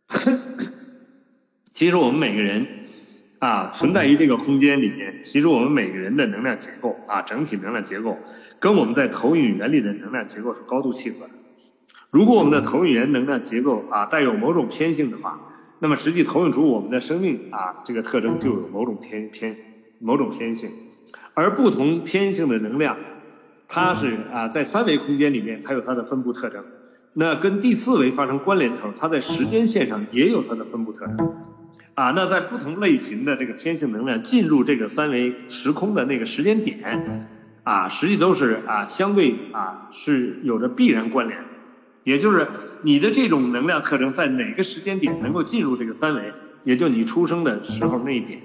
[1.71, 2.80] 其实我们每个人。
[3.41, 5.23] 啊，存在于这个空间里面。
[5.23, 8.19] 其实我们每个人的能量结构啊，整体能量结构
[8.61, 11.31] 跟我们在投影原理的能量结构是高度契合的。
[12.11, 15.41] 如果我们的投影源能量结构啊带有某种偏性的话，
[15.79, 19.57] 那么实际投影出我们的生命啊这个特征就有某种偏偏
[19.99, 20.71] 某种偏性。
[21.33, 22.99] 而不同偏性的能量，
[23.69, 26.63] 它是啊在三维空间里面它有它的分布特征，
[27.15, 31.17] 那跟第四维发生关联的时候，它在时间线上也有它的分布特征。
[31.95, 37.29] 啊，那在不同类型的这个天性能量进入这个三维时空的那个时间点，
[37.63, 41.49] 啊，实际都是啊相对啊是有着必然关联的，
[42.05, 42.47] 也就是
[42.83, 46.33] 你的这种能量特征在哪个时间点能够进入这个三维，
[46.65, 48.41] 也就你出生的时候那一点，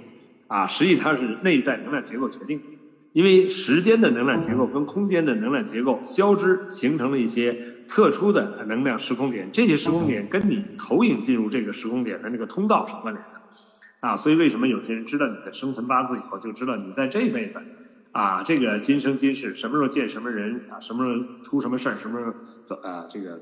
[0.48, 2.66] 啊，实际它是内在能量结构决定的，
[3.14, 7.56] 因为时间的能量结构跟空间的能量结构交织，形成了一些。
[7.88, 13.35] 特殊的能量时空点，这些时空点跟你投影进入这个时空点的那个通道是关联的，
[14.06, 17.60] 啊，所以为什么有些人知道你的生辰八字以后，就知道你在这辈子，
[18.12, 22.34] 啊，这个今生今世什么时候见什么人啊，什么时候出什么事儿，什么时候
[22.66, 23.42] 走啊，这个，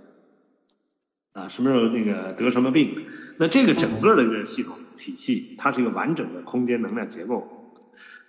[1.33, 2.95] 啊，什么时候那个得什么病，
[3.35, 7.45] 那这个整个的一个系统体系，它是一个完整的空间能量结构，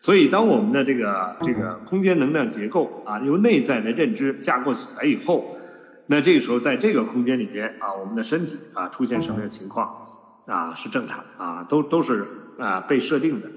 [0.00, 5.56] 所以当我们的这个这个空间能量结构啊，由内在的认知架构起来以后。
[6.06, 10.03] 那这个时候，在这个空间里边啊，我们的身体啊出现什么样的情况
[10.46, 12.26] 啊是正常啊，都都是
[12.58, 13.50] 啊被设定的。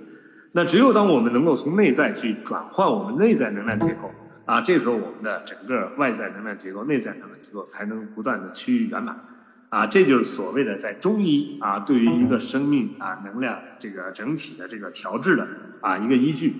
[0.51, 4.11] 那只有当我们能够从内在去转换我们内在能量结构
[4.45, 9.19] 啊，这时候我们的整个外在能量结构、内在能量结构才能不断的趋于圆满
[9.69, 9.87] 啊。
[9.87, 15.47] 这就是所谓的在中医啊，对于一个生命啊能量这个整体的这个调制的
[15.81, 16.53] 啊一个依据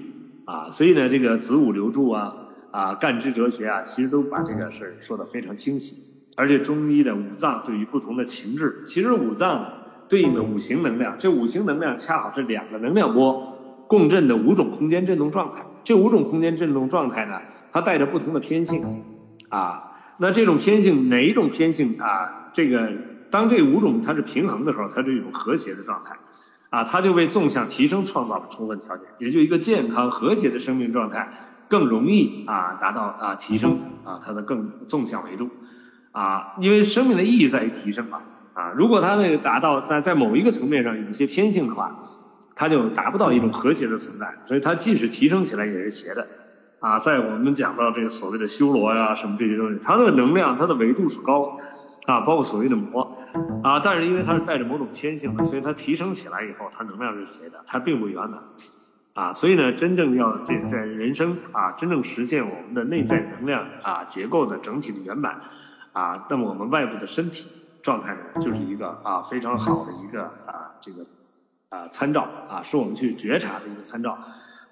[0.45, 0.69] 啊。
[0.71, 2.33] 所以呢，这个子午流注啊。
[2.69, 6.03] 啊，干支哲学啊，其实都把这个事儿说得非常清晰。
[6.35, 9.71] 而且中医的五脏对于不同的情志，其实五脏
[10.09, 15.65] 对应的五行能量，这五行能量恰好是两个能量波共振的五种空间振动状态。
[15.83, 17.41] 这五种空间振动状态呢，
[17.71, 19.03] 它带着不同的偏性
[19.49, 19.91] 啊。
[20.17, 22.49] 那这种偏性哪一种偏性啊？
[22.53, 22.91] 这个
[23.29, 26.15] 当这五种它是平衡的时候，它是一种和谐的状态
[26.69, 31.29] 啊，它就为纵向提升创造了充分条件，也就一个健康和谐的生命状态。
[31.69, 35.49] 更容易啊达到啊提升啊它的更纵向维度
[36.13, 38.21] 啊，因为生命的意义在于提升嘛，
[38.57, 41.95] 啊如果它那个达到在在某一个层面上有一些偏性的话，
[42.55, 46.27] 它就达不到一种和谐的存在，所以它即使提升起来也是邪的
[46.79, 46.97] 啊。
[46.97, 51.55] 在我们讲到这个所谓的修罗呀什么这些东西，它的能量它的维度是高
[52.07, 53.15] 啊，包括所谓的魔
[53.63, 58.41] 啊，但是因为它是带着某种偏性的，所以它提升起来以后，它能量是邪的，它并不圆满。
[59.13, 65.41] 啊，所以呢，真正要这在人生啊，真正实现我们的内在能量啊结构的整体的圆满
[65.91, 67.47] 啊，那么我们外部的身体
[67.81, 71.03] 状态呢，就是一个啊非常好的一个啊这个
[71.69, 74.17] 啊参照啊，是我们去觉察的一个参照，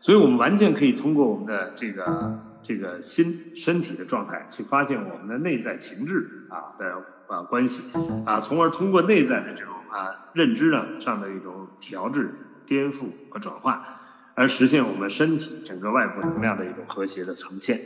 [0.02, 7.82] 所以我们完全可以通过我们的这个这个心身体的状态，去发现我们的内在情志啊的啊关系
[8.26, 12.34] 啊，从而通过内在的这种啊认知的上的一种调制、
[12.66, 13.88] 颠覆和转化。
[14.38, 17.80] 而实现我们身体整个外部能量的一种和谐的呈现，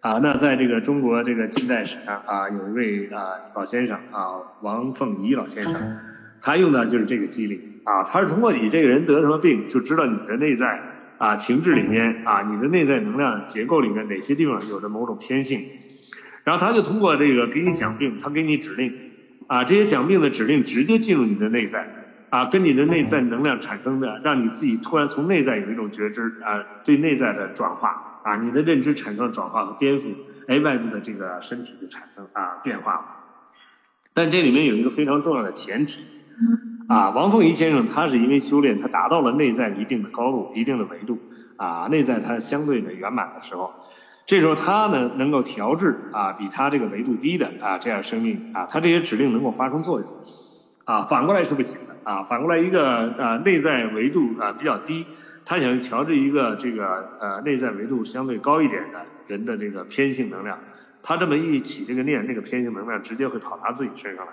[0.00, 5.74] 啊，那在这个中国这个近代史上啊，有一位啊老先生啊，王凤仪老先生，
[6.40, 10.80] 他用的就是这个机理啊，他是通过你这个人得什么病，就知道你的内在
[11.18, 15.60] 啊情志里面啊，你的内在能量结构里面哪些地方有着某种偏性，
[16.44, 18.92] 然后他就通过这个给你讲病，他给你指令，
[19.48, 22.02] 啊，这些讲病的指令直接进入你的内在。
[22.28, 30.12] 啊，跟你的内在能量产生的，让你自己突然从内在有一种觉知啊，对内在的转化啊，你的认知产生了转化和颠覆，
[30.48, 33.04] 哎，外部的这个身体就产生啊变化了。
[34.12, 36.04] 但这里面有一个非常重要的前提
[36.88, 41.20] 啊，王凤仪先生他是因为修炼，他达到了内在一定的高度、一定的维度
[41.56, 43.72] 啊，内在他相对的圆满的时候，
[44.26, 50.08] 这时候他呢能够调制啊比他这个维度低的啊这样生命啊，他这些指令能够发生作用
[50.84, 51.94] 啊，反过来是不行的。
[52.02, 55.04] 啊，反过来一个啊内在维度啊比较低，
[55.46, 60.58] 他想调制一个这个呃内在维度相对高一点的人的这个偏性能量，
[61.04, 64.32] 他这么一起这个念，那个偏性能量直接会跑他自己身上来，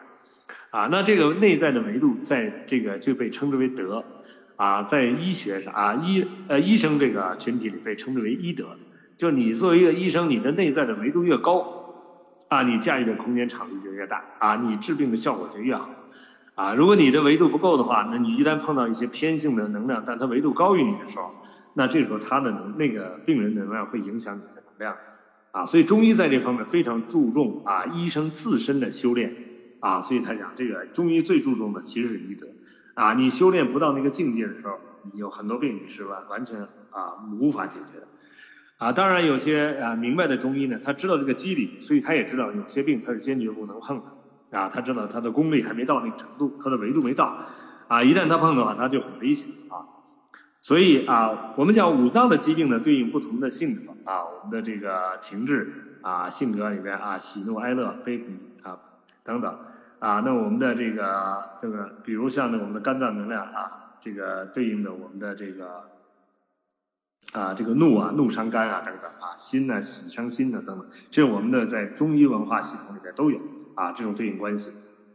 [0.72, 4.04] 啊，那这个内在的维度在这个就被称之为德，
[4.56, 8.76] 啊，在医学上啊医呃医生这个群体里被称之为医德，
[9.16, 11.94] 就你作为一个医生，你的内在的维度越高，
[12.48, 15.88] 啊，你驾驭的空间场域就越大，啊，你治病的效果就越好。
[16.56, 21.34] 啊，如果你的维度不够的话，那你一旦碰到一些偏性的能量，但它维度高于你的时候，
[21.74, 24.96] 那这时候他的能那个病人的能量会影响你的能量，
[25.52, 29.36] 啊，所以中医在这方面非常注重啊医生自身的修炼，
[29.80, 32.46] 啊，所以他讲这个中医最注重的其实是医德，
[32.94, 34.78] 啊，你修炼不到那个境界的时候，
[35.12, 38.08] 你有很多病你是完完全啊无法解决的，
[38.78, 44.04] 啊，当然有些啊明白的中医呢，他知道这个机理，所以他也知道有些病他是坚决不能碰的。
[44.54, 47.36] 啊，他知道他的功力还没到那个程度，他的维度没到，
[47.88, 49.90] 啊，一旦他碰的话，他就很危险啊。
[50.62, 58.28] 所以啊，我们讲五脏的疾病呢，对应不同的性格啊，我们的这个情志啊，性格里边啊，喜怒哀乐、悲苦
[58.62, 58.80] 啊
[59.24, 59.58] 等等
[60.00, 65.90] 啊，那我们的这个这个，比如像呢，我们的肝脏能量啊，这个对应的我们的这个
[67.34, 73.40] 啊，这个怒啊，怒伤肝啊等等啊，心呢，喜伤心呢等等，这我们的在中医文化系统里边都有。
[73.76, 74.72] 啊，这种对应关系，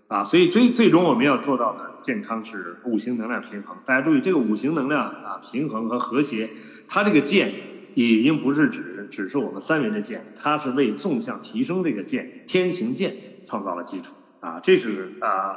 [0.08, 3.76] 啊，所以最最终我们要做到的健康是五行能量平衡。
[3.84, 6.50] 大家注意，这个五行能量啊平衡和和谐，
[6.86, 7.54] 它这个健
[7.94, 15.56] 已经不是指只是我们三维的健，它是为纵向提升这个健天行健创造了基础啊，这是啊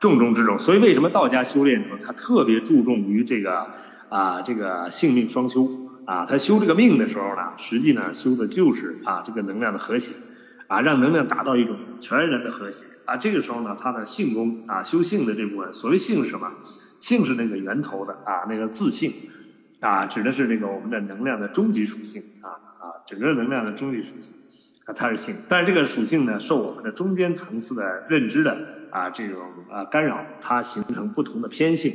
[0.00, 0.58] 重中之重。
[0.58, 3.68] 所以为什么道家修炼的时候，他特别注重于这个
[4.08, 5.68] 啊这个性命双修
[6.04, 10.12] 啊，他修这个命的时候呢，实际呢修的就是啊这个能量的和谐。
[10.68, 16.52] 啊，让能量达到一种全然的和谐啊，这个时候呢，他的性功啊，修性的这部分，所谓性是什么？
[17.00, 19.12] 性是那个源头的啊，那个自性
[19.80, 24.34] 啊，指的是这个我们的能量的终极属性啊啊，整个能量的终极属性
[24.84, 28.56] 啊，它是性，但是这个属性呢，受我们的中间层次的认知的
[28.90, 29.40] 啊这种
[29.70, 31.92] 啊干扰，它形成不同的偏性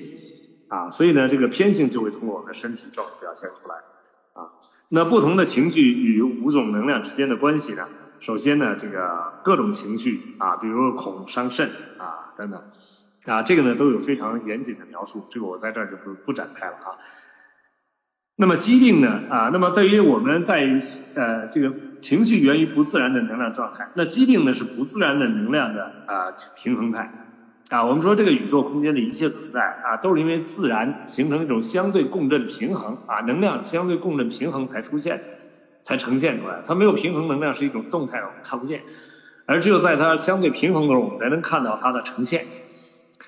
[0.67, 3.75] 啊，所以呢，这个偏性就会通过我们的身体状表现出来
[4.33, 4.51] 啊。
[4.89, 7.87] 那不同的情绪与五种能量之间的关系呢？
[8.19, 12.63] 首先呢，这个各种情绪啊，比如恐伤肾啊等等，
[13.25, 16.97] 啊这个呢都有非常严谨的描述，这个我在这儿就不不展开了啊。
[18.35, 20.67] 那么疾病呢啊，那么对于我们在
[21.15, 27.11] 呃这个情绪源于不自然的能量状态，那疾病呢是不自然的能量的啊平衡态
[27.69, 27.85] 啊。
[27.85, 35.23] 我们说这个宇宙空间的一切存在啊，都是因为自然形成一种相对共振平衡啊，能量相对共振平衡才出现。
[35.87, 38.83] 才呈现出来，它没有平衡能量是一种动态，我们看不见，
[39.45, 42.45] 而只有在它相对平衡的时候，我们才能看到它的呈现。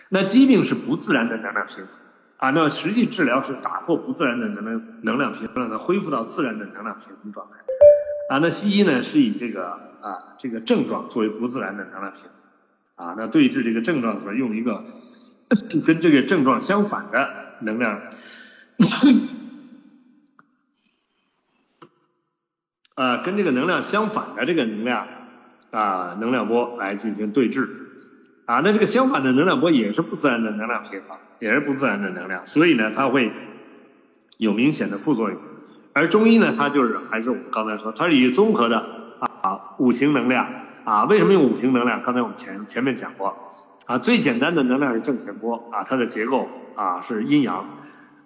[0.10, 1.88] 那疾病是不自然的能量平衡
[2.36, 7.60] 啊，那实际治疗是打破不自然的能量能量平衡，让它恢复到自然的能量平衡状态
[8.30, 8.39] 啊。
[8.39, 9.70] 那西医呢是以这个
[10.01, 14.84] 啊这个症状作为不自然的能量平衡啊，那对治这个症状的时候用一个
[15.88, 17.30] 跟这个症状相反的
[17.62, 18.01] 能量。
[22.99, 25.07] 啊，跟这个能量相反的这个能量
[25.71, 27.65] 啊，能量波来进行对峙
[28.43, 33.31] 啊，那这个相反的能量波也是不自然的能量平衡，也是不自然的能量，所以呢，它会
[34.35, 35.39] 有明显的副作用。
[35.93, 38.85] 而中医呢，它就是还是我们刚才说，它是以综合的
[39.41, 40.45] 啊五行能量
[40.83, 42.01] 啊，为什么用五行能量？
[42.01, 43.33] 刚才我们前前面讲过
[43.85, 47.65] 啊，最简单的能量是正弦波啊，它的结构啊是阴阳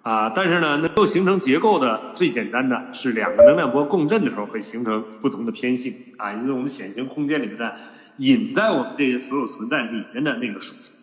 [0.04, 7.74] 啊，但是呢，能够形成结构的最简单的是两个能量波共振的时候会形成不同的偏性啊，也就是我们显形空间里面的
[8.18, 10.94] 隐在我们这些所有存在里面的那个属性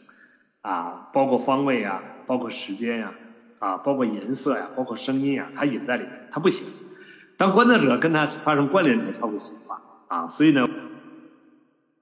[0.61, 3.11] 啊，包括方位啊，包括时间呀。
[3.59, 6.65] 啊，包括颜色呀，包括声音呀，它隐在里面，它不行。
[7.37, 9.79] 当观测者跟它发生关联的时候，它会显化。
[10.07, 10.67] 啊，所以呢，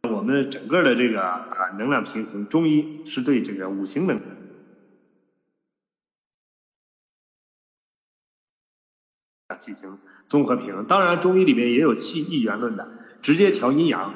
[0.10, 4.18] 我们整个的这个啊能量平衡，中医是对这个五行能
[9.58, 9.98] 进行
[10.28, 10.86] 综合平衡。
[10.86, 12.88] 当然，中医里面也有气一元论的，
[13.22, 14.14] 直接调阴阳。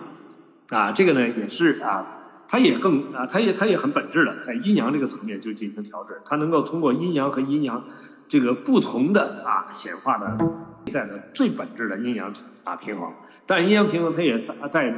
[0.69, 2.19] 啊，这个呢也是啊。
[2.45, 7.84] 它也更啊，它也它也很本质的，在阴阳这个层面就进行调整，它能够通过阴阳和阴阳
[8.27, 10.38] 这个不同的啊显化的
[10.86, 12.31] 内在的最本质的阴阳
[12.63, 13.11] 啊平衡，
[13.47, 14.93] 但阴阳平衡它也在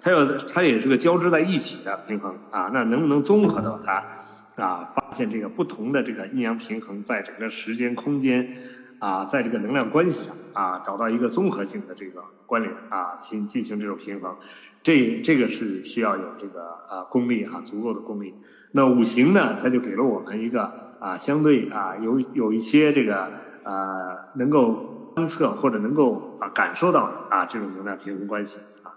[0.00, 4.04] 它要它也是个交织在一起的平衡啊，那能不能综合到它
[4.62, 8.56] 啊发现这个不同的这个阴阳平衡在整个时间空间
[9.00, 14.36] 啊在这个能量关系上啊找到一个综合性的这个关联啊进进行这种平衡。
[14.82, 18.36] 这这个是需要有这个啊功力啊，足够的功力。
[18.72, 23.30] 那五行呢，它就给了我们一个啊相对啊有有一些这个
[23.64, 28.94] 呃能够观测或者能够啊感受到的啊这种能量平衡关系啊，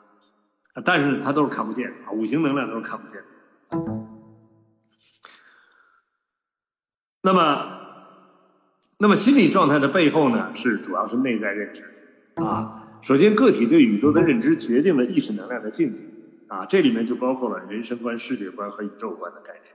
[0.85, 3.21] 但是它都是看不见啊，五行能量都是看不见。
[7.25, 7.72] 那么，
[9.03, 11.83] 那么心理状态的背后呢，是主要是内在认知
[12.35, 12.85] 啊。
[13.01, 15.97] 首先，个体对宇宙的认知决定了意识能量的境界，
[16.47, 19.65] 啊，这里面就包括了人生观、世界观和宇宙观的概念，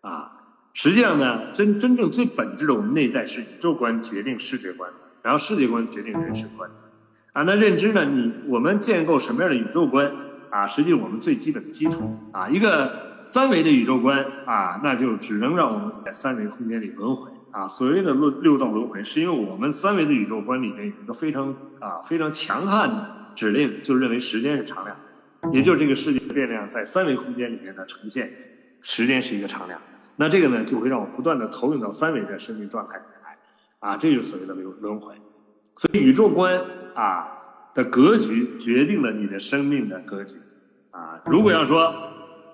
[0.00, 0.30] 啊，
[0.74, 4.92] 实际上呢，真真正最本质的，我们内在是宇宙观决定世界观，
[5.24, 6.70] 然后世界观决定人生观，
[7.32, 10.12] 啊，那认知呢，你我们建构什么样的宇宙观，
[10.50, 17.32] 啊，实际我们最基本的基础，啊，一个三维的宇宙观，啊，那就只能让我们在三维空间里轮回。
[17.50, 24.96] 啊，所谓的六六道轮回，是因为我们三维的宇宙观里面有一个非常啊非常强悍的指令，就认为时间是常量，
[25.52, 28.30] 也就是这个世界的变量在三维空间里面的呈现，
[28.82, 29.80] 时间是一个常量。
[30.16, 33.38] 那这个呢，就会让我不断的投影到三维的生命状态里面来，
[33.80, 35.14] 啊，这就是所谓的轮轮回。
[35.76, 36.60] 所以宇宙观
[36.94, 37.28] 啊
[37.74, 40.36] 的格局决定了你的生命的格局。
[40.90, 41.94] 啊，如果要说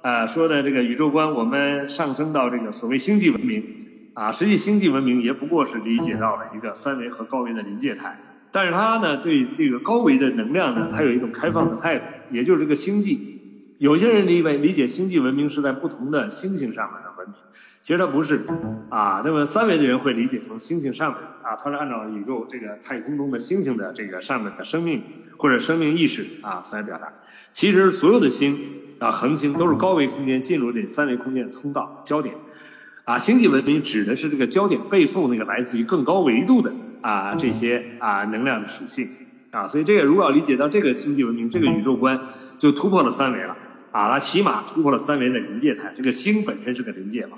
[0.02, 3.83] 啊说的这个宇宙观，我们上升到这个所谓星际文明。
[4.14, 8.18] 啊，实际星际文明也不过是理解到了一个三维和高维的临界态，
[8.52, 17.36] 但是它呢对这个高维的能量呢，它有一种开放的态度，也就是这个星际，有些人理为理解星际文明是在不同的星星上面的文明，
[17.82, 18.46] 其实它不是，
[18.88, 25.02] 啊，那么三维的人会理解成星星上面啊，它是按照宇宙这个太空中的星星的这个上面的生命
[25.38, 27.12] 或者生命意识啊来表达，
[27.50, 28.56] 其实所有的星
[29.00, 32.36] 啊恒星都是高维空间进入这三维空间的通道焦点。
[33.04, 39.10] 啊，星际文明指的是这个焦点背负那个来自于更高维度的啊这些啊能量的属性
[39.50, 42.18] 啊，所以这个如果要理解到这个星际文明这个宇宙观，
[42.56, 43.58] 就突破了三维了
[43.92, 45.92] 啊，它起码突破了三维的临界态。
[45.94, 47.36] 这个星本身是个临界嘛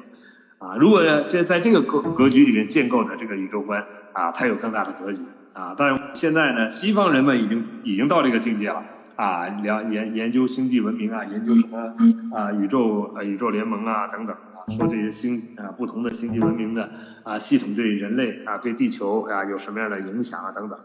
[0.58, 5.20] 啊，如果这在这个格格局里面建构的这个宇宙观啊，它有更大的格局
[5.52, 5.74] 啊。
[5.74, 8.84] 当然现在呢，西方人们已经已经到这个境界了
[9.16, 11.96] 啊，了研研究星际文明啊，研究什么
[12.36, 14.36] 啊宇宙呃宇宙联盟啊等等。
[14.68, 16.90] 说这些星啊，不同的星际文明的
[17.22, 20.78] 啊系统对人类啊，对地球啊有什么样的影响啊等等，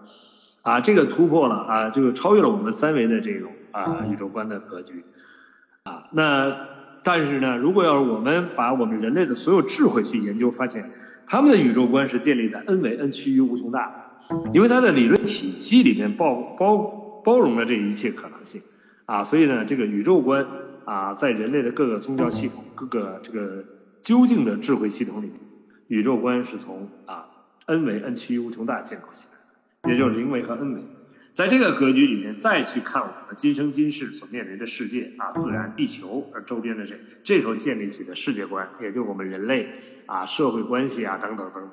[0.62, 5.04] 啊这个突破了啊，就超越了我们三维的这种啊宇宙观的格局，
[5.84, 6.56] 啊那
[7.04, 10.92] 但是呢，如果要是我们把我们人类的所有智慧去研究，发现
[11.26, 14.20] 他们的宇宙观是建立在 n 维 n 趋于无穷大，
[14.54, 16.78] 因为它的理论体系里面包包
[17.26, 18.62] 包容了这一切可能性，
[19.08, 20.46] 啊所以呢这个宇宙观。
[20.86, 23.64] 啊，在人类的各个宗教系统、各个这个
[24.02, 25.32] 究竟的智慧系统里，
[25.88, 27.28] 宇宙观是从啊
[27.66, 29.38] n 维 n 趋无穷大建构起来
[29.84, 30.82] 的，也就是零维和 n 维。
[31.34, 39.70] 在这个格局里面，再去看我们今生今世所面临的世界啊，自然、地球而周边的这，这时候建立起的世界观，也就我们人类
[40.08, 41.72] 啊社会关系啊等等等等。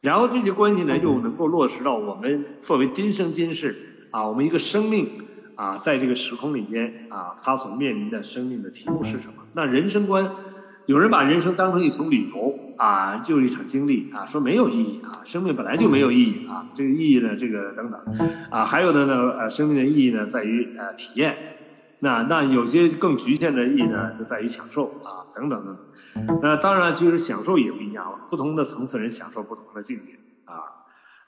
[0.00, 3.76] 然后这些关系呢，又能够落实到我们作为今生今世
[4.10, 5.27] 啊，我们一个生命。
[5.58, 9.42] 啊，在这个时空里边啊，他所面临的生命的题目是什么？
[9.54, 10.30] 那人生观，
[10.86, 18.00] 有人把人生当成一层旅游啊，就是一场经历啊，说没有意义啊，生命本来就没有意义啊，这个意义呢，这个等等
[18.52, 21.36] 啊，还有的呢，呃，生命的意义呢，在于呃体验，
[21.98, 25.76] 那那有些更局限的意义呢，就在于享受啊，等等等。
[26.40, 30.12] 那当然，就是享受也不一样了，不同的层次人享受不同的境界
[30.44, 30.77] 啊。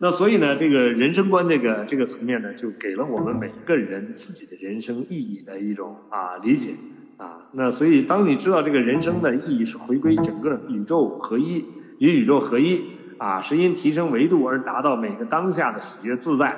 [0.03, 6.71] 那所以呢，这个人生观这个这个层面呢，就给了我们每一个人自己的人生意义的一种啊理解
[7.19, 7.51] 啊。
[7.53, 11.67] 那所以，当你知道这个人生的意义是回归整个宇宙合一，
[11.99, 12.83] 与宇宙合一
[13.19, 16.57] 啊，是因提升维度而达到每个当下的喜悦自在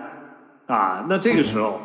[0.66, 1.04] 啊。
[1.08, 1.80] 那这个时候，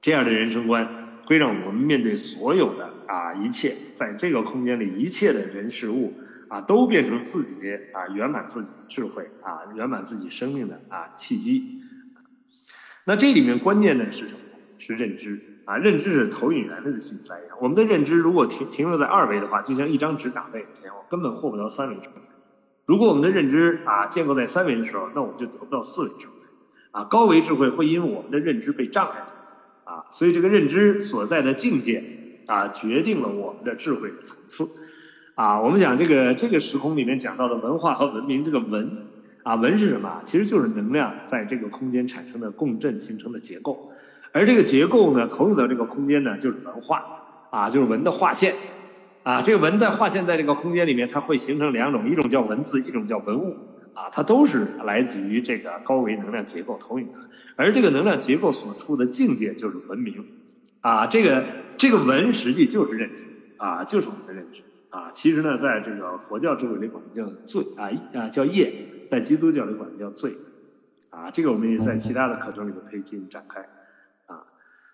[0.00, 6.12] 这样的人生观会让我们面对所有的啊一切，在这个空间里一切的人事物。
[6.54, 11.82] 啊，都变成自己啊圆满自己智慧啊圆满自己生命的啊契机。
[13.04, 14.38] 那这里面关键的是什么？
[14.78, 17.48] 是认知啊，认知是投影源的信息来源。
[17.60, 22.14] 我们的认知如果停停留在二维的话，就像一张纸挡在眼前，我根本获不到三维智慧。
[22.86, 26.34] 如果我们的认知啊建构在三维的时候，那我们就得不到四维智慧
[26.92, 27.04] 啊。
[27.04, 29.24] 高维智慧会因为我们的认知被障碍
[29.82, 32.04] 啊，所以这个认知所在的境界
[32.46, 34.83] 啊，决定了我们的智慧的层次。
[35.34, 39.08] 啊，我们讲这个这个时空里面讲到的文化和文明，这个文
[39.42, 40.20] 啊文是什么？
[40.22, 43.90] 其实就是能量在这个空间产生的共振形成的结构，
[44.30, 47.02] 而这个结构呢，投入到这个空间呢，就是文化
[47.50, 48.54] 啊，就是文的划线
[49.24, 49.42] 啊。
[49.42, 53.56] 这个文在划线在这个空间里面，它会形成两种，一种叫文字，一种叫文物
[53.92, 57.18] 啊，它都是来自于这个高维能量结构投影的，
[57.56, 60.24] 而这个能量结构所处的境界就是文明
[60.80, 61.08] 啊。
[61.08, 61.44] 这个
[61.76, 63.24] 这个文实际就是认知
[63.56, 64.62] 啊，就是我们的认知。
[64.94, 68.72] 啊，其实呢，在这个佛教智慧里管它叫罪啊啊叫业，
[69.08, 70.36] 在基督教里管它叫罪，
[71.10, 73.62] 啊，这个我们也在其他的课程里面可以进行展开，
[74.26, 74.46] 啊，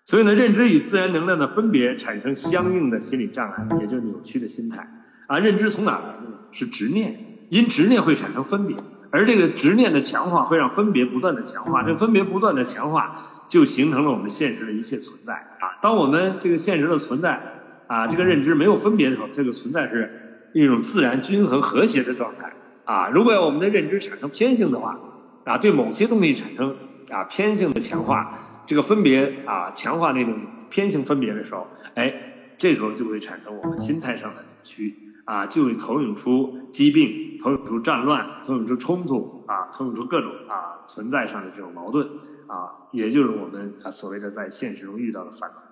[0.07, 4.89] 所以呢，认知与自然能量的分别产生相应的心理障碍，也就扭曲的心态，
[5.27, 6.39] 啊，认知从哪来的呢？
[6.51, 8.75] 是执念，因执念会产生分别，
[9.11, 17.50] 而这个执念的强化会让分别不断的强化，这分别不断的强化，就形成了我们现实的一切存在，啊，当我们这个现实的存在。
[17.91, 20.09] 啊，这个认知没有分别的时候，这个存在是
[20.53, 22.53] 一种自然均衡和谐的状态。
[22.85, 24.97] 啊，如果我们的认知产生偏性的话，
[25.43, 26.77] 啊，对某些东西产生
[27.09, 30.39] 啊偏性的强化，这个分别啊强化那种
[30.69, 32.13] 偏性分别的时候，哎，
[32.57, 42.07] 这时候就会产生我们心态上的扭曲，啊，就会投影出疾病，投影出战乱，投影出冲突，啊，投影出各种啊存在上的这种矛盾，
[42.47, 45.70] 啊，也就是我们啊所谓的在现实中遇到的烦恼。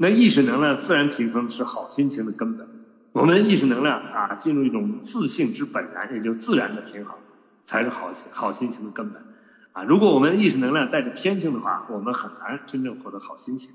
[0.00, 2.68] 那意识能量自然平衡是好心情的根本。
[3.10, 7.16] 我们意识能量啊，进入一种自性之本然，也就自然的平衡，
[7.62, 9.20] 才是好好心情的根本。
[9.72, 13.72] 啊，如果我们意识能量带着偏性的话，我们很难真正获得好心情。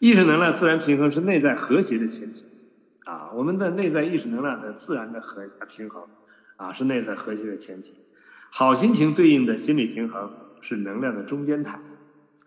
[0.00, 2.44] 意识能量自然平衡是内在和谐的前提。
[3.04, 6.02] 啊，我们的内在意识能量的自然的和平衡，
[6.56, 7.94] 啊，是内在和谐的前提。
[8.50, 11.78] 好心情对应的心理平衡是能量的中间态。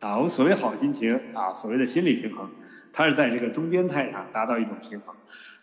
[0.01, 2.49] 啊，我们所谓好心情啊，所谓的心理平衡。
[2.95, 5.13] 它是在这个中间态上达到一种平衡，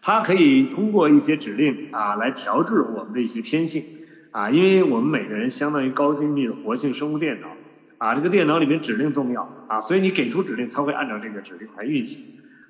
[0.03, 3.83] 它可以通过一些指令啊来调制我们的一些偏性
[4.33, 7.49] 啊，因为我们每个人相当于高精密的活性生物电脑
[7.97, 12.19] 啊，这个电脑里面指令重要啊，所以你给出指令，它会按照这个指令来运行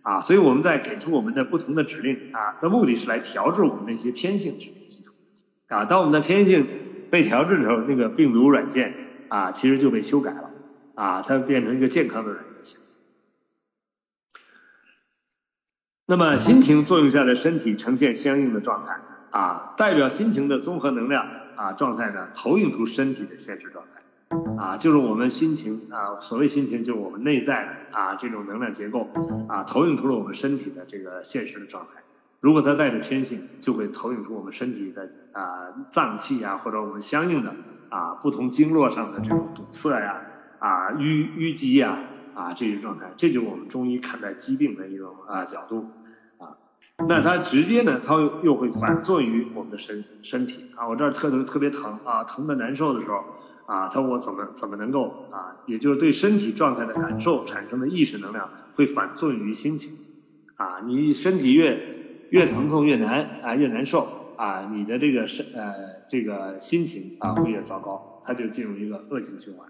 [0.02, 5.12] 啊，所以我们在给出我们的不同的指令啊，的目的是来调制我们的一些偏性指令系统
[5.66, 6.64] 啊，当我们的偏性
[7.10, 8.94] 被调制的时候，那个病毒软件
[9.28, 10.50] 啊其实就被修改了
[10.94, 12.51] 啊，它变成一个健康的软件。
[16.07, 18.98] 那么心情作用下的身体呈现相应的状态
[19.30, 21.26] 啊，代表心情的综合能量
[21.57, 24.03] 啊状态呢，投影出身体的现实状态
[24.61, 29.09] 啊，就是我们心情啊，所谓心情就是我们内在的啊这种能量结构
[29.48, 32.03] 啊，投影出了我们身体的这个现实的状态。
[32.40, 37.55] 如果它带着偏性，就会投影出我们身体的啊脏器啊，或者我们相应的
[37.88, 40.20] 啊不同经络上的这种堵塞呀
[40.59, 41.98] 啊淤淤积呀啊
[42.34, 43.12] 啊这些状态。
[43.16, 45.86] 这就是我们中医看待疾病的一种啊角度。
[46.38, 46.56] 啊
[47.08, 53.24] 那它直接呢，它又会反作用于我们的身身体啊，我这儿特特别疼啊，疼的难受的时候
[53.66, 59.94] 啊，它我怎么怎么能够啊，也就是对身体状态的感受产生的意识能量会反作用于心情
[60.56, 61.80] 啊，你身体越
[62.30, 65.74] 越疼痛越难啊越难受啊，你的这个身呃
[66.08, 69.66] 这个心情啊会越糟糕，它就进入一个恶性循环。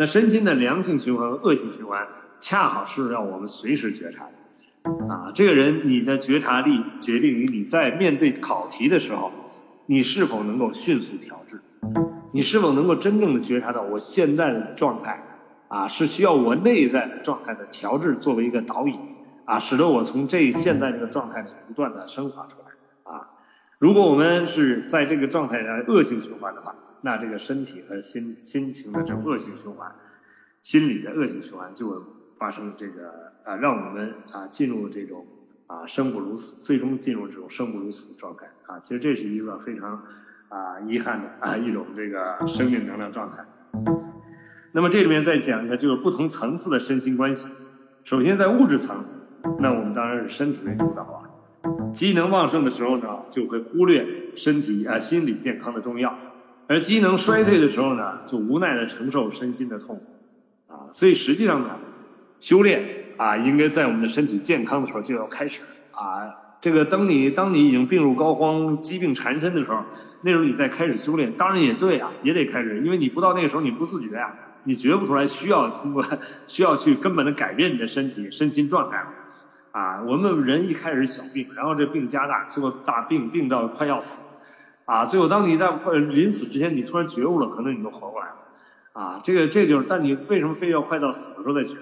[0.00, 4.90] 那身心的良性循环和恶性循环，恰好是要我们随时觉察的。
[5.12, 9.30] 啊，这个人，你的觉察力决定于你在面对考题的时候，
[9.84, 11.60] 你是否能够迅速调制，
[12.32, 15.22] 你是否能够真正的觉察到我现在的状态，
[15.68, 18.98] 啊，是需要我内在的状态的调制作为一个导引，
[19.44, 23.28] 啊，使得我从这现在这个状态里不断的升华出来，啊，
[23.78, 29.92] 如果我们是在这个状态下恶性循环的话，那这个身体和心心情的这种恶性循环，
[30.62, 31.96] 心理的恶性循环就会
[32.36, 33.30] 发生这个。
[33.42, 35.26] 啊，让我们啊进入这种
[35.66, 38.78] 啊生不如死，最终进入这种生不如死的状态啊。
[38.80, 40.04] 其实这是一个非常
[40.50, 43.46] 啊遗憾的啊一种这个生命能量状态。
[44.72, 47.46] 那么这里面再讲一下，就是不同层次的身心关系。
[48.04, 49.06] 首先在物质层，
[49.58, 51.24] 那我们当然是身体为主导啊。
[51.94, 56.10] 机能旺盛的时候呢，就会忽略身体啊心理健康的重要；
[56.70, 60.00] 而机能衰退的时候呢，就无奈的承受身心的痛
[60.68, 60.86] 啊。
[60.92, 61.70] 所以实际上呢，
[62.38, 66.32] 修炼啊，应该在我们的身体健康的时候就要开始啊。
[66.60, 69.82] 这个当你当你已经病入膏肓、疾病缠身的时候，
[70.22, 76.04] 那时候你再开始修炼，当然也对啊，也得开始，因为你不到那个时候你不自觉呀，你觉不出来需要通过
[76.46, 79.08] 需要去根本的改变你的身体身心状态了。
[79.72, 84.39] 啊，我们人一开始小病，然后这病加大，最后大病病到快要死，
[84.90, 88.34] 啊，最后当你在快临死之前，你突然觉悟了，可能你都活过来了，
[88.92, 91.76] 啊，这个这就是，但你为什么非要快到死的时候再觉？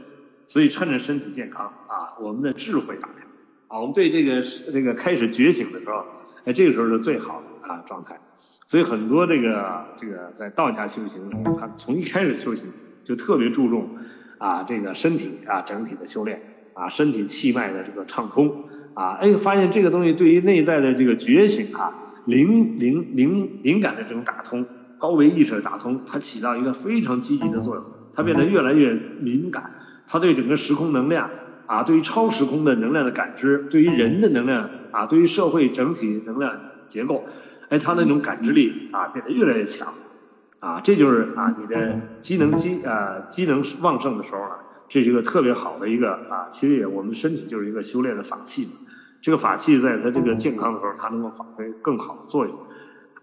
[0.47, 3.25] 所以趁着身体健康，啊，我们的智慧打开，
[3.69, 6.05] 啊，我们对这个这个开始觉醒的时候，
[6.45, 8.21] 哎，这个时候是最好的啊状态。
[8.67, 12.71] 所以很多这个这个在道家修行中，他从一开始修行
[13.05, 13.89] 就特别注重
[14.37, 16.43] 啊这个身体啊整体的修炼。
[16.75, 21.93] 啊，身体气脉的这个畅通，啊，哎，发现这个东西对于内在的这个觉醒啊，
[22.29, 24.67] 灵灵灵灵感的这种打通，
[24.99, 29.71] 高维意识的打通，它起到一个非常积极的作用，它变得越来越敏感，
[30.07, 31.31] 它对整个时空能量
[31.65, 37.25] 啊，对于超时空的能量的感知，对于人的能量啊，对于社会整体能量结构，
[37.71, 39.95] 哎，它那种感知力啊，变得越来越强，
[40.61, 44.59] 啊，这就是啊，你的机能机啊机能旺盛的时候啊。
[44.91, 48.71] 这是一个特别好的一个啊，其实也我们身体就是一个修炼的法器嘛。
[49.21, 52.57] 这个法器在它这个健康的时候，它能够发挥更好的作用。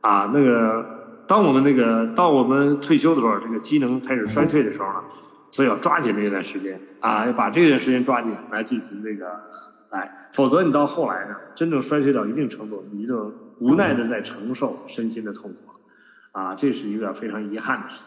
[0.01, 5.03] 啊，那个当我们那个当我们退休的时候，这个机能开始衰退的时候呢，
[5.51, 9.25] 所以要抓紧这段时间啊，要把这段时间抓紧来进行这个，
[9.89, 15.57] 哎，否则你到后来呢，真正衰退到一定程度，你就无奈的在承受身心的痛苦
[16.33, 18.05] 啊，这是一个非常遗憾的事情。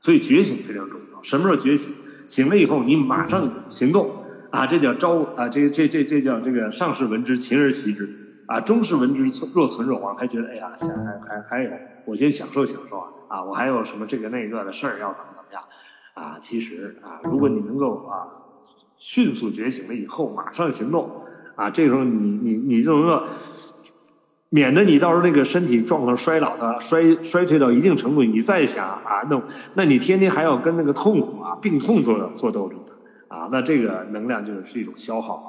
[0.00, 1.92] 所以觉醒非常重要，什么时候觉醒？
[2.26, 4.23] 醒了以后，你马上行动
[4.54, 4.66] 啊！
[4.66, 5.48] 这叫招啊！
[5.48, 8.08] 这这这这叫这个上士闻之，勤而习之
[8.46, 8.60] 啊！
[8.60, 10.86] 中士闻之，若存若亡，还觉得哎呀，还
[11.26, 11.70] 还还有，
[12.04, 13.08] 我先享受享受啊！
[13.28, 15.62] 啊，我还有什么这个那个的事儿要怎么怎么样
[16.14, 16.38] 啊？
[16.38, 18.28] 其实啊，如果你能够啊
[18.96, 21.10] 迅速觉醒了以后，马上行动
[21.56, 23.24] 啊，这时候你你你就能够。
[24.50, 29.42] 免得你到时候那个身体状况衰老的衰衰退到一定程度，你再想啊，那
[29.74, 32.78] 那你天天还要跟那个痛苦啊、病痛做做斗争
[33.34, 35.48] 啊，那这个能量就是是一种消耗啊。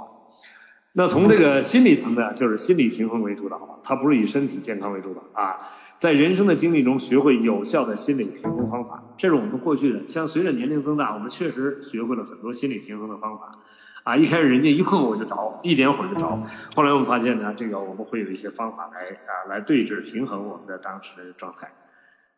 [0.98, 5.60] 那从这个心理层面，就是心理平衡为主导，它不是以身体健康为主导啊。
[5.98, 10.08] 在人生的经历中，学会有效的心理平衡方法，这是我们过去的。
[10.08, 13.60] 像随着年龄增大，我们确实学会了很多心理平衡的方法。
[14.04, 16.44] 啊，一开始人家一碰我就着，一点火就着。
[16.76, 21.74] 后来我们发现呢，这个我们会有一些方法来啊，来对峙平衡我们的当时的状态。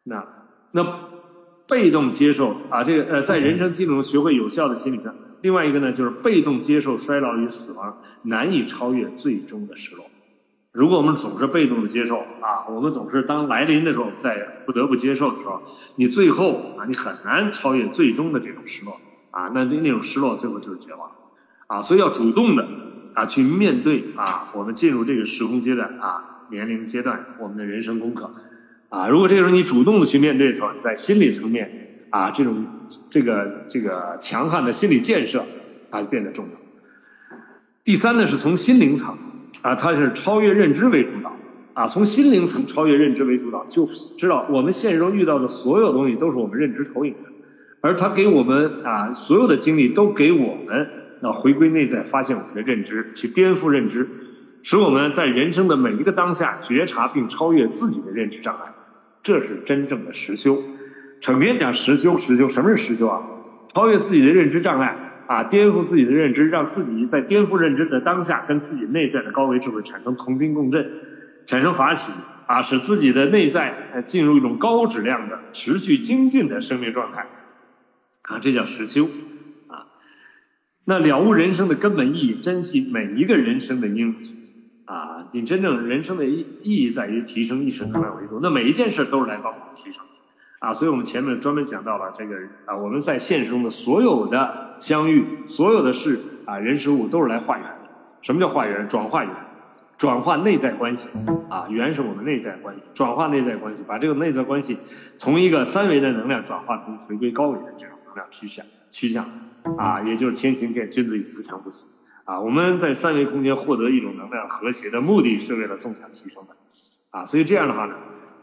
[0.04, 0.26] 那
[0.72, 1.00] 那
[1.68, 5.14] 被动接受啊，这个呃，在人生经历中学会有效的心理上。
[5.42, 10.06] 另外一个呢，就是被动接受衰老与死亡，难以超越最终的失落。
[10.72, 15.64] 如果我们总是被动的接受啊，我们总是当来临的时候在不得不接受的时候，
[15.96, 19.00] 你最后啊，你很难超越最终的这种失落
[19.32, 21.12] 啊，那那那种失落最后就是绝望。
[21.68, 22.68] 啊，所以要主动的
[23.14, 28.34] 啊去面对啊，我们进入这个时空阶段啊年龄阶段我们的人生功课
[28.90, 32.66] 啊，如果这个时候你主动的去面对的时候，在心理层面啊这种
[33.10, 35.46] 这个这个强悍的心理建设
[35.90, 36.52] 啊变得重要。
[37.84, 39.18] 第三呢是从心灵层
[39.62, 41.34] 啊，它是超越认知为主导
[41.74, 47.30] 啊，从心灵层超越认知为主导，就知道我们现实中遇到的所有东西都是我们认知投影的，
[47.82, 50.90] 而它给我们啊所有的经历都给我们。
[51.20, 54.08] 那回归内在，发现我们的认知，去颠覆认知，
[54.62, 58.74] 使我们在人生的每一个当下觉察并超越自己的认知障碍，
[59.24, 60.62] 这是真正的实修。
[61.22, 63.24] 成天讲实修，实修，什么是实修啊？
[63.74, 64.96] 超越自己的认知障碍
[65.28, 70.90] 啊，颠覆自己的认知，让自己在颠覆认知的当下，跟自己内在的高维智慧产生同频共振，
[71.46, 72.12] 产生法喜
[72.46, 77.28] 啊，使自己的内在进入一种高质量的持续精进的生命状态
[78.24, 79.06] 啊，这叫实修
[79.68, 79.86] 啊。
[80.86, 84.16] 那了悟人生的根本意义，珍惜每一个人生的因
[84.86, 85.28] 啊！
[85.34, 88.40] 你真正人生的意意义在于提升意识能量维度。
[88.42, 90.02] 那每一件事都是来帮我们提升
[90.60, 90.74] 啊！
[90.74, 92.36] 所以我们前面专门讲到了这个
[92.66, 97.90] 啊，我们在现实中的所有的相遇，所有的事啊，人事物都是来化缘的。
[98.22, 98.88] 什么叫化缘？
[98.88, 99.34] 转化缘，
[99.98, 101.10] 转化内在关系
[101.50, 101.68] 啊！
[101.70, 104.80] 缘是我们内在关系，转化内在关系，把这个内在关系
[105.18, 109.30] 从一个三维的能量转化成回归高维的这种能量趋向趋向。
[109.78, 111.86] 啊，也就是天行健，君子以自强不息。
[112.24, 116.56] 啊，我们在三维空间获得一种能量和谐的目的是为了纵向提升的。
[117.12, 117.96] 啊，所以这样的话呢，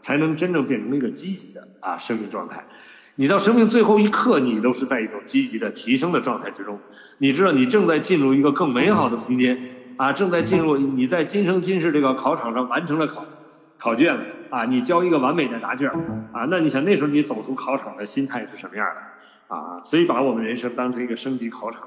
[0.05, 2.63] 才能真正变成一个积极的啊生命状态。
[3.15, 6.79] 你到生命最后一刻，你都是在一种积极的提升的状态之中。
[7.17, 9.57] 你知道，你正在进入一个更美好的空间
[9.97, 13.25] 啊，正在进入你在今生今世这个考场上完成了考
[13.79, 15.89] 考卷了啊，你交一个完美的答卷
[16.31, 19.81] 啊，那你想那时候你走出考场的心态是什么样的啊？
[19.83, 21.81] 所以把我们人生当成一个升级考场，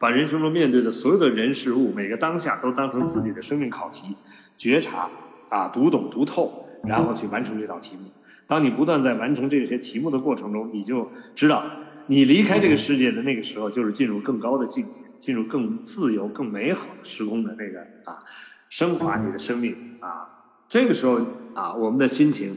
[0.00, 4.16] 把人生中面对的所有的人事物，每个当下都当成自己的生命考题，
[4.58, 5.08] 觉察
[5.50, 8.12] 啊，读懂读透，然后去完成这道题目。
[8.46, 11.64] 当你不断在完成这些题目的过程中，你就知道，
[12.06, 18.24] 你离开这个世界的那个时候，就是进入更高的境界，进入更自由、更美好的时空的那个啊，
[18.68, 20.26] 升华你的生命啊。
[20.68, 21.20] 这个时候
[21.54, 22.56] 啊，我们的心情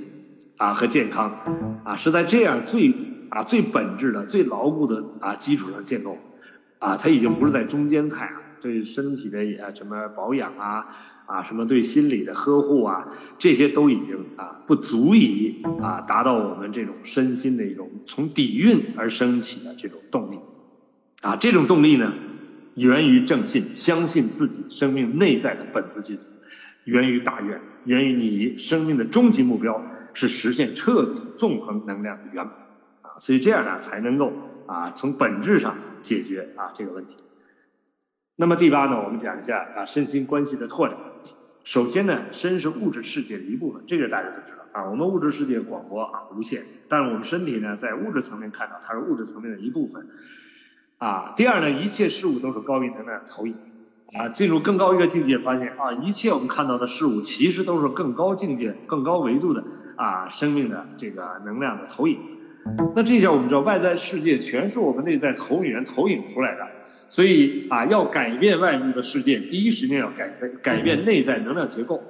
[0.58, 6.18] 啊和健康啊，是在这样最啊最本质的、最牢固的啊基础上建构
[6.80, 10.88] 啊，它已经不是在中间态啊，对身体的啊什么保养啊。
[11.26, 13.08] 啊，什么对心理的呵护啊，
[13.38, 20.40] 这些都已经啊不足以啊达到我们这种身心的一种从底蕴而升起的这种动力，
[21.22, 22.14] 啊，这种动力呢，
[22.76, 26.24] 源于正信，相信自己生命内在的本自具足，
[26.84, 29.82] 源于大愿，源于你生命的终极目标
[30.14, 32.54] 是实现彻底纵横能量的圆满，
[33.02, 34.34] 啊，所以这样呢才能够
[34.68, 37.16] 啊从本质上解决啊这个问题。
[38.36, 40.98] 那么第八呢，我们讲一下啊身心关系的拓展。
[41.64, 44.90] 首先呢，身是物质世界的一部分，这个大家都知道啊。
[44.90, 50.08] 我们物质世界广博啊无限，但是我们身体呢，在物质层面看到它是物质层面的一部分
[50.98, 51.34] 啊。
[51.38, 53.56] 第二呢，一切事物都是高于能量的投影
[54.14, 54.28] 啊。
[54.28, 59.64] 进入更高一个境界，发现啊，一切我们看到的事物其实都是更高境界、更高维度的
[59.96, 62.20] 啊生命的这个能量的投影。
[62.94, 66.68] 那这下我们知道，外在世界全是我们内在投影源投影出来的。
[67.14, 72.02] 所以啊，要改变外部的世界，第一时间要改改改变内在能量结构，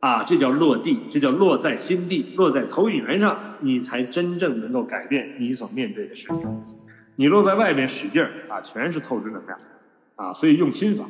[0.00, 6.46] 啊，这叫落地，这叫落在心地，落在投影源上，你才真正能够改变你所面对的世界。
[7.16, 9.58] 你落在外面使劲儿啊，全是透支能量，
[10.16, 11.06] 啊，所以用心法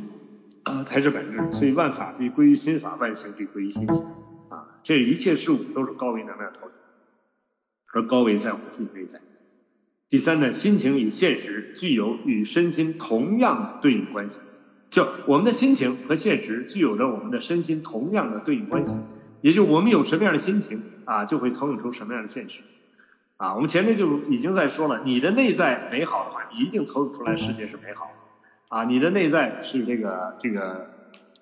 [0.62, 1.40] 啊才是本质。
[1.50, 4.04] 所以万法必归于心法，万行必归于心行，
[4.48, 6.72] 啊，这一切事物都是高维能量投影，
[7.94, 9.20] 而高维在我们自己内在。
[10.10, 14.38] 第三呢，心情与现实具有与身心同样的对应关系，
[14.90, 18.94] 就我们的心情和现实具有着我们的身心同样的对应关系，
[19.40, 22.60] 也就我们有什么样的心情啊，就会投影出什么样的现实，
[23.38, 30.90] 啊，我们前面就已经在说了，你的内在美好的话，你一定投影出来世界是美好的，啊，你的内在是这个这个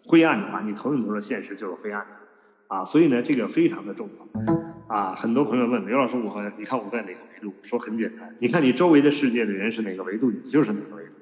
[0.07, 4.97] 灰暗的话，你投影出来现实就是灰暗的，啊，所以呢，这个非常的重要。
[4.97, 7.32] 啊，很多朋友问刘老师，我你看我在哪个？
[7.63, 11.17] 说很简单，你看你周围的世界的人是哪个维度，你就是哪个维度。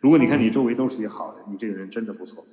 [0.00, 2.44] 如果你看你周围都是些好人，你这个人真的不错；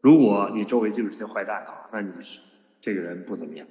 [0.00, 2.38] 如果你周围就是些坏蛋的话，那你是
[2.80, 3.66] 这个人不怎么样。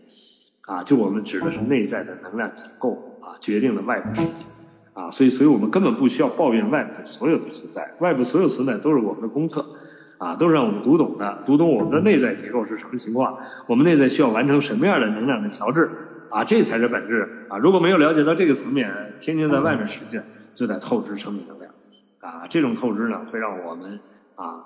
[0.66, 4.44] 啊，就我们指的是内在的能量结构啊，决定了外部世界
[4.94, 9.66] 啊，所以，所以我们根本不需要抱怨外部所有的存在，外部所有存在都是我们的功课
[10.20, 13.38] 啊，都是让我们读懂的，读懂我们的内在结构是什么情况，
[13.68, 15.90] 我们内在需要完成什么样的能量的调制。
[16.34, 17.60] 啊，这才是本质啊！
[17.60, 20.20] 如果没有了解到这个层面，天天在外面使劲，
[20.56, 21.72] 就在透支生命能量
[22.22, 22.48] 啊！
[22.50, 24.00] 这种透支呢，会让我们
[24.34, 24.66] 啊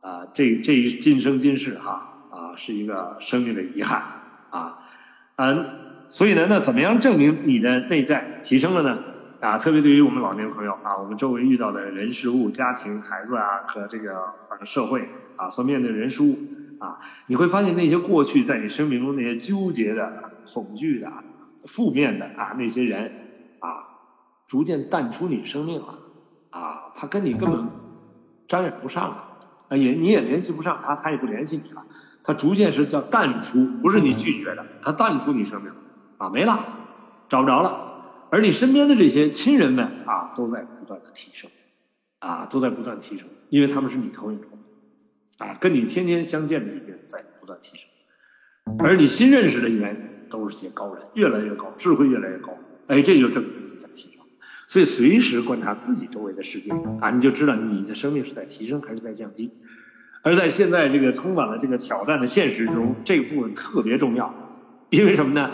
[0.00, 4.02] 啊，这这一今生今世哈啊，是一个生命的遗憾
[4.48, 4.78] 啊
[5.36, 5.66] 嗯，
[6.08, 8.98] 所以呢，那怎么样证明你的内在提升了呢？
[9.40, 14.32] 啊，特别对于我们老年朋友啊，我们周围遇到的人事物、家庭、孩子啊和这个
[14.64, 16.38] 社会啊所面对的人事物
[16.82, 20.30] 啊，你会发现那些过去在你生命中那些纠结的。
[20.52, 21.10] 恐惧的、
[21.64, 23.10] 负面的啊，那些人
[23.60, 23.88] 啊，
[24.46, 25.98] 逐渐淡出你生命了
[26.50, 27.68] 啊，他跟你根本
[28.48, 29.28] 沾染不上了，
[29.68, 31.86] 啊，也你也联系不上他，他也不联系你了，
[32.22, 35.72] 他逐渐是叫淡出，不是你拒绝的，他淡出你生命
[36.18, 36.66] 啊，没了，
[37.30, 41.50] 找不着了，而你身边的这些亲人们啊，都在不断的提升，
[42.18, 44.58] 啊，都在不断提升，因为他们是你投影中的，
[45.42, 47.88] 啊，跟你天天相见的一个人在不断提升，
[48.78, 50.08] 而你新认识的一人。
[50.32, 54.24] 都是些高人，越来越高，智慧越来越高，哎，这就证明你在提升。
[54.66, 56.70] 所以随时观察自己周围的世界
[57.02, 59.50] 啊，你就知道你的生命是在提升还是在降低。
[60.22, 64.34] 而在现在这个充满了这个挑战的现实中，这部分特别重要。
[64.88, 65.50] 因为什么呢？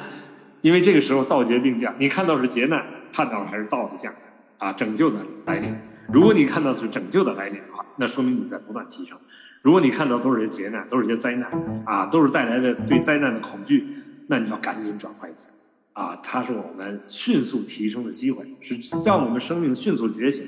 [0.60, 4.14] 因为这个时候道劫并降，你看到是劫难，看到还是道的降
[4.58, 5.74] 啊，拯救的来临。
[6.12, 9.18] 如果你看到是拯救的来临的话，那说明你在不断提升。
[9.62, 11.50] 如果你看到都是些劫难，都是些灾难
[11.84, 13.86] 啊，都是带来的对灾难的恐惧。
[14.28, 15.48] 那你要赶紧转换一下，
[15.94, 20.46] 啊，它是我们迅速提升的机会，是让我们生命迅速觉醒，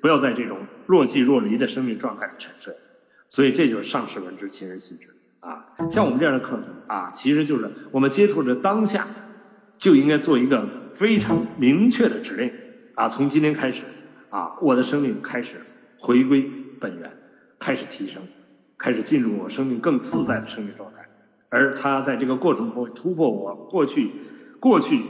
[0.00, 2.74] 不要在这种若即若离的生命状态里沉睡。
[3.28, 5.66] 所以这就是上士闻之，亲人心知啊。
[5.88, 9.06] 像我们这样的课程啊，其实就是我们接触着当下
[9.78, 12.52] 就应该做一个非常明确的指令
[12.94, 13.84] 啊，从今天开始
[14.28, 15.58] 啊，我的生命开始
[15.98, 16.50] 回归
[16.80, 17.12] 本源，
[17.60, 18.22] 开始提升，
[18.80, 21.06] 开始进入我生命更自在的生命状态。
[21.50, 24.10] 而他在这个过程中会突破我过去
[24.58, 25.02] 过去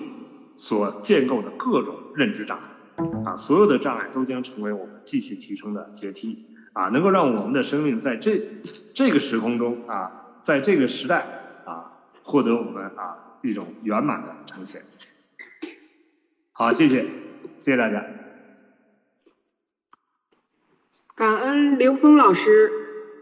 [0.57, 2.69] 所建构的各种认知障碍
[3.25, 8.43] 啊，所有的障碍都将成为我们继续提升的阶梯啊，能够让我们的生命在这
[8.95, 11.27] 这个时空中啊，在这个时代
[11.65, 11.93] 啊，
[12.23, 14.83] 获得我们啊一种圆满的呈现。
[16.53, 17.05] 好，谢谢，
[17.59, 18.05] 谢谢大家。
[21.15, 22.80] 感恩刘峰老师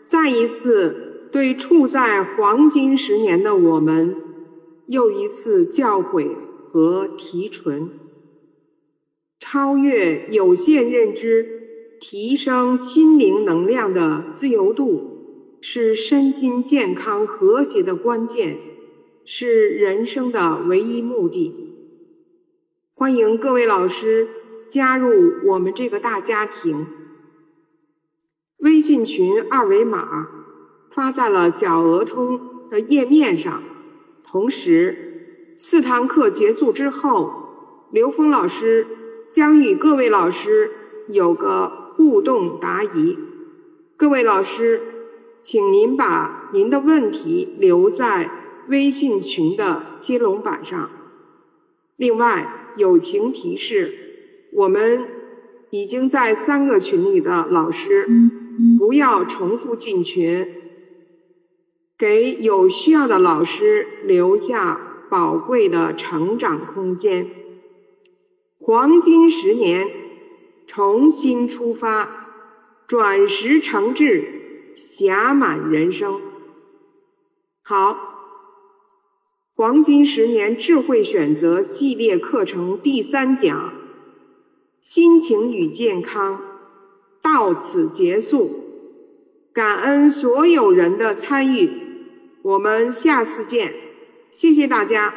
[0.08, 1.04] 再一次。
[1.30, 4.16] 对处在黄金十年的我们，
[4.86, 6.30] 又一次教诲
[6.72, 7.90] 和提纯，
[9.38, 18.56] 超越有限认知，提升心灵能量的自由度，是身心健康和谐的关键，
[19.26, 21.52] 是人生的唯一目的。
[22.94, 24.28] 欢迎各位老师
[24.66, 26.86] 加入我们这个大家庭，
[28.58, 30.28] 微信群二维码。
[30.90, 33.62] 发在了小鹅通的页面上。
[34.24, 38.84] 同时，四堂课结束之后，刘峰老师
[39.30, 40.72] 将与各位老师
[41.06, 43.16] 有个互动答疑。
[43.96, 44.80] 各位老师，
[45.40, 48.28] 请您把您的问题留在
[48.66, 50.90] 微信群的接龙板上。
[51.94, 53.94] 另外，友情提示：
[54.52, 55.04] 我们
[55.70, 58.08] 已经在三个群里的老师，
[58.78, 60.54] 不要重复进群。
[61.96, 64.80] 给有需要的老师留下
[65.10, 67.28] 宝贵的成长空间。
[68.60, 69.88] 黄金十年，
[70.66, 72.08] 重新出发，
[72.86, 76.20] 转时成智，侠满人生。
[77.62, 77.98] 好，
[79.56, 83.72] 黄金十年智慧选择系列课程第三讲，
[84.80, 86.40] 心情与健康
[87.30, 88.64] 到此结束。
[89.52, 91.70] 感恩所有人的参与。
[92.40, 93.74] 我们下次见，
[94.30, 95.12] 谢谢大家。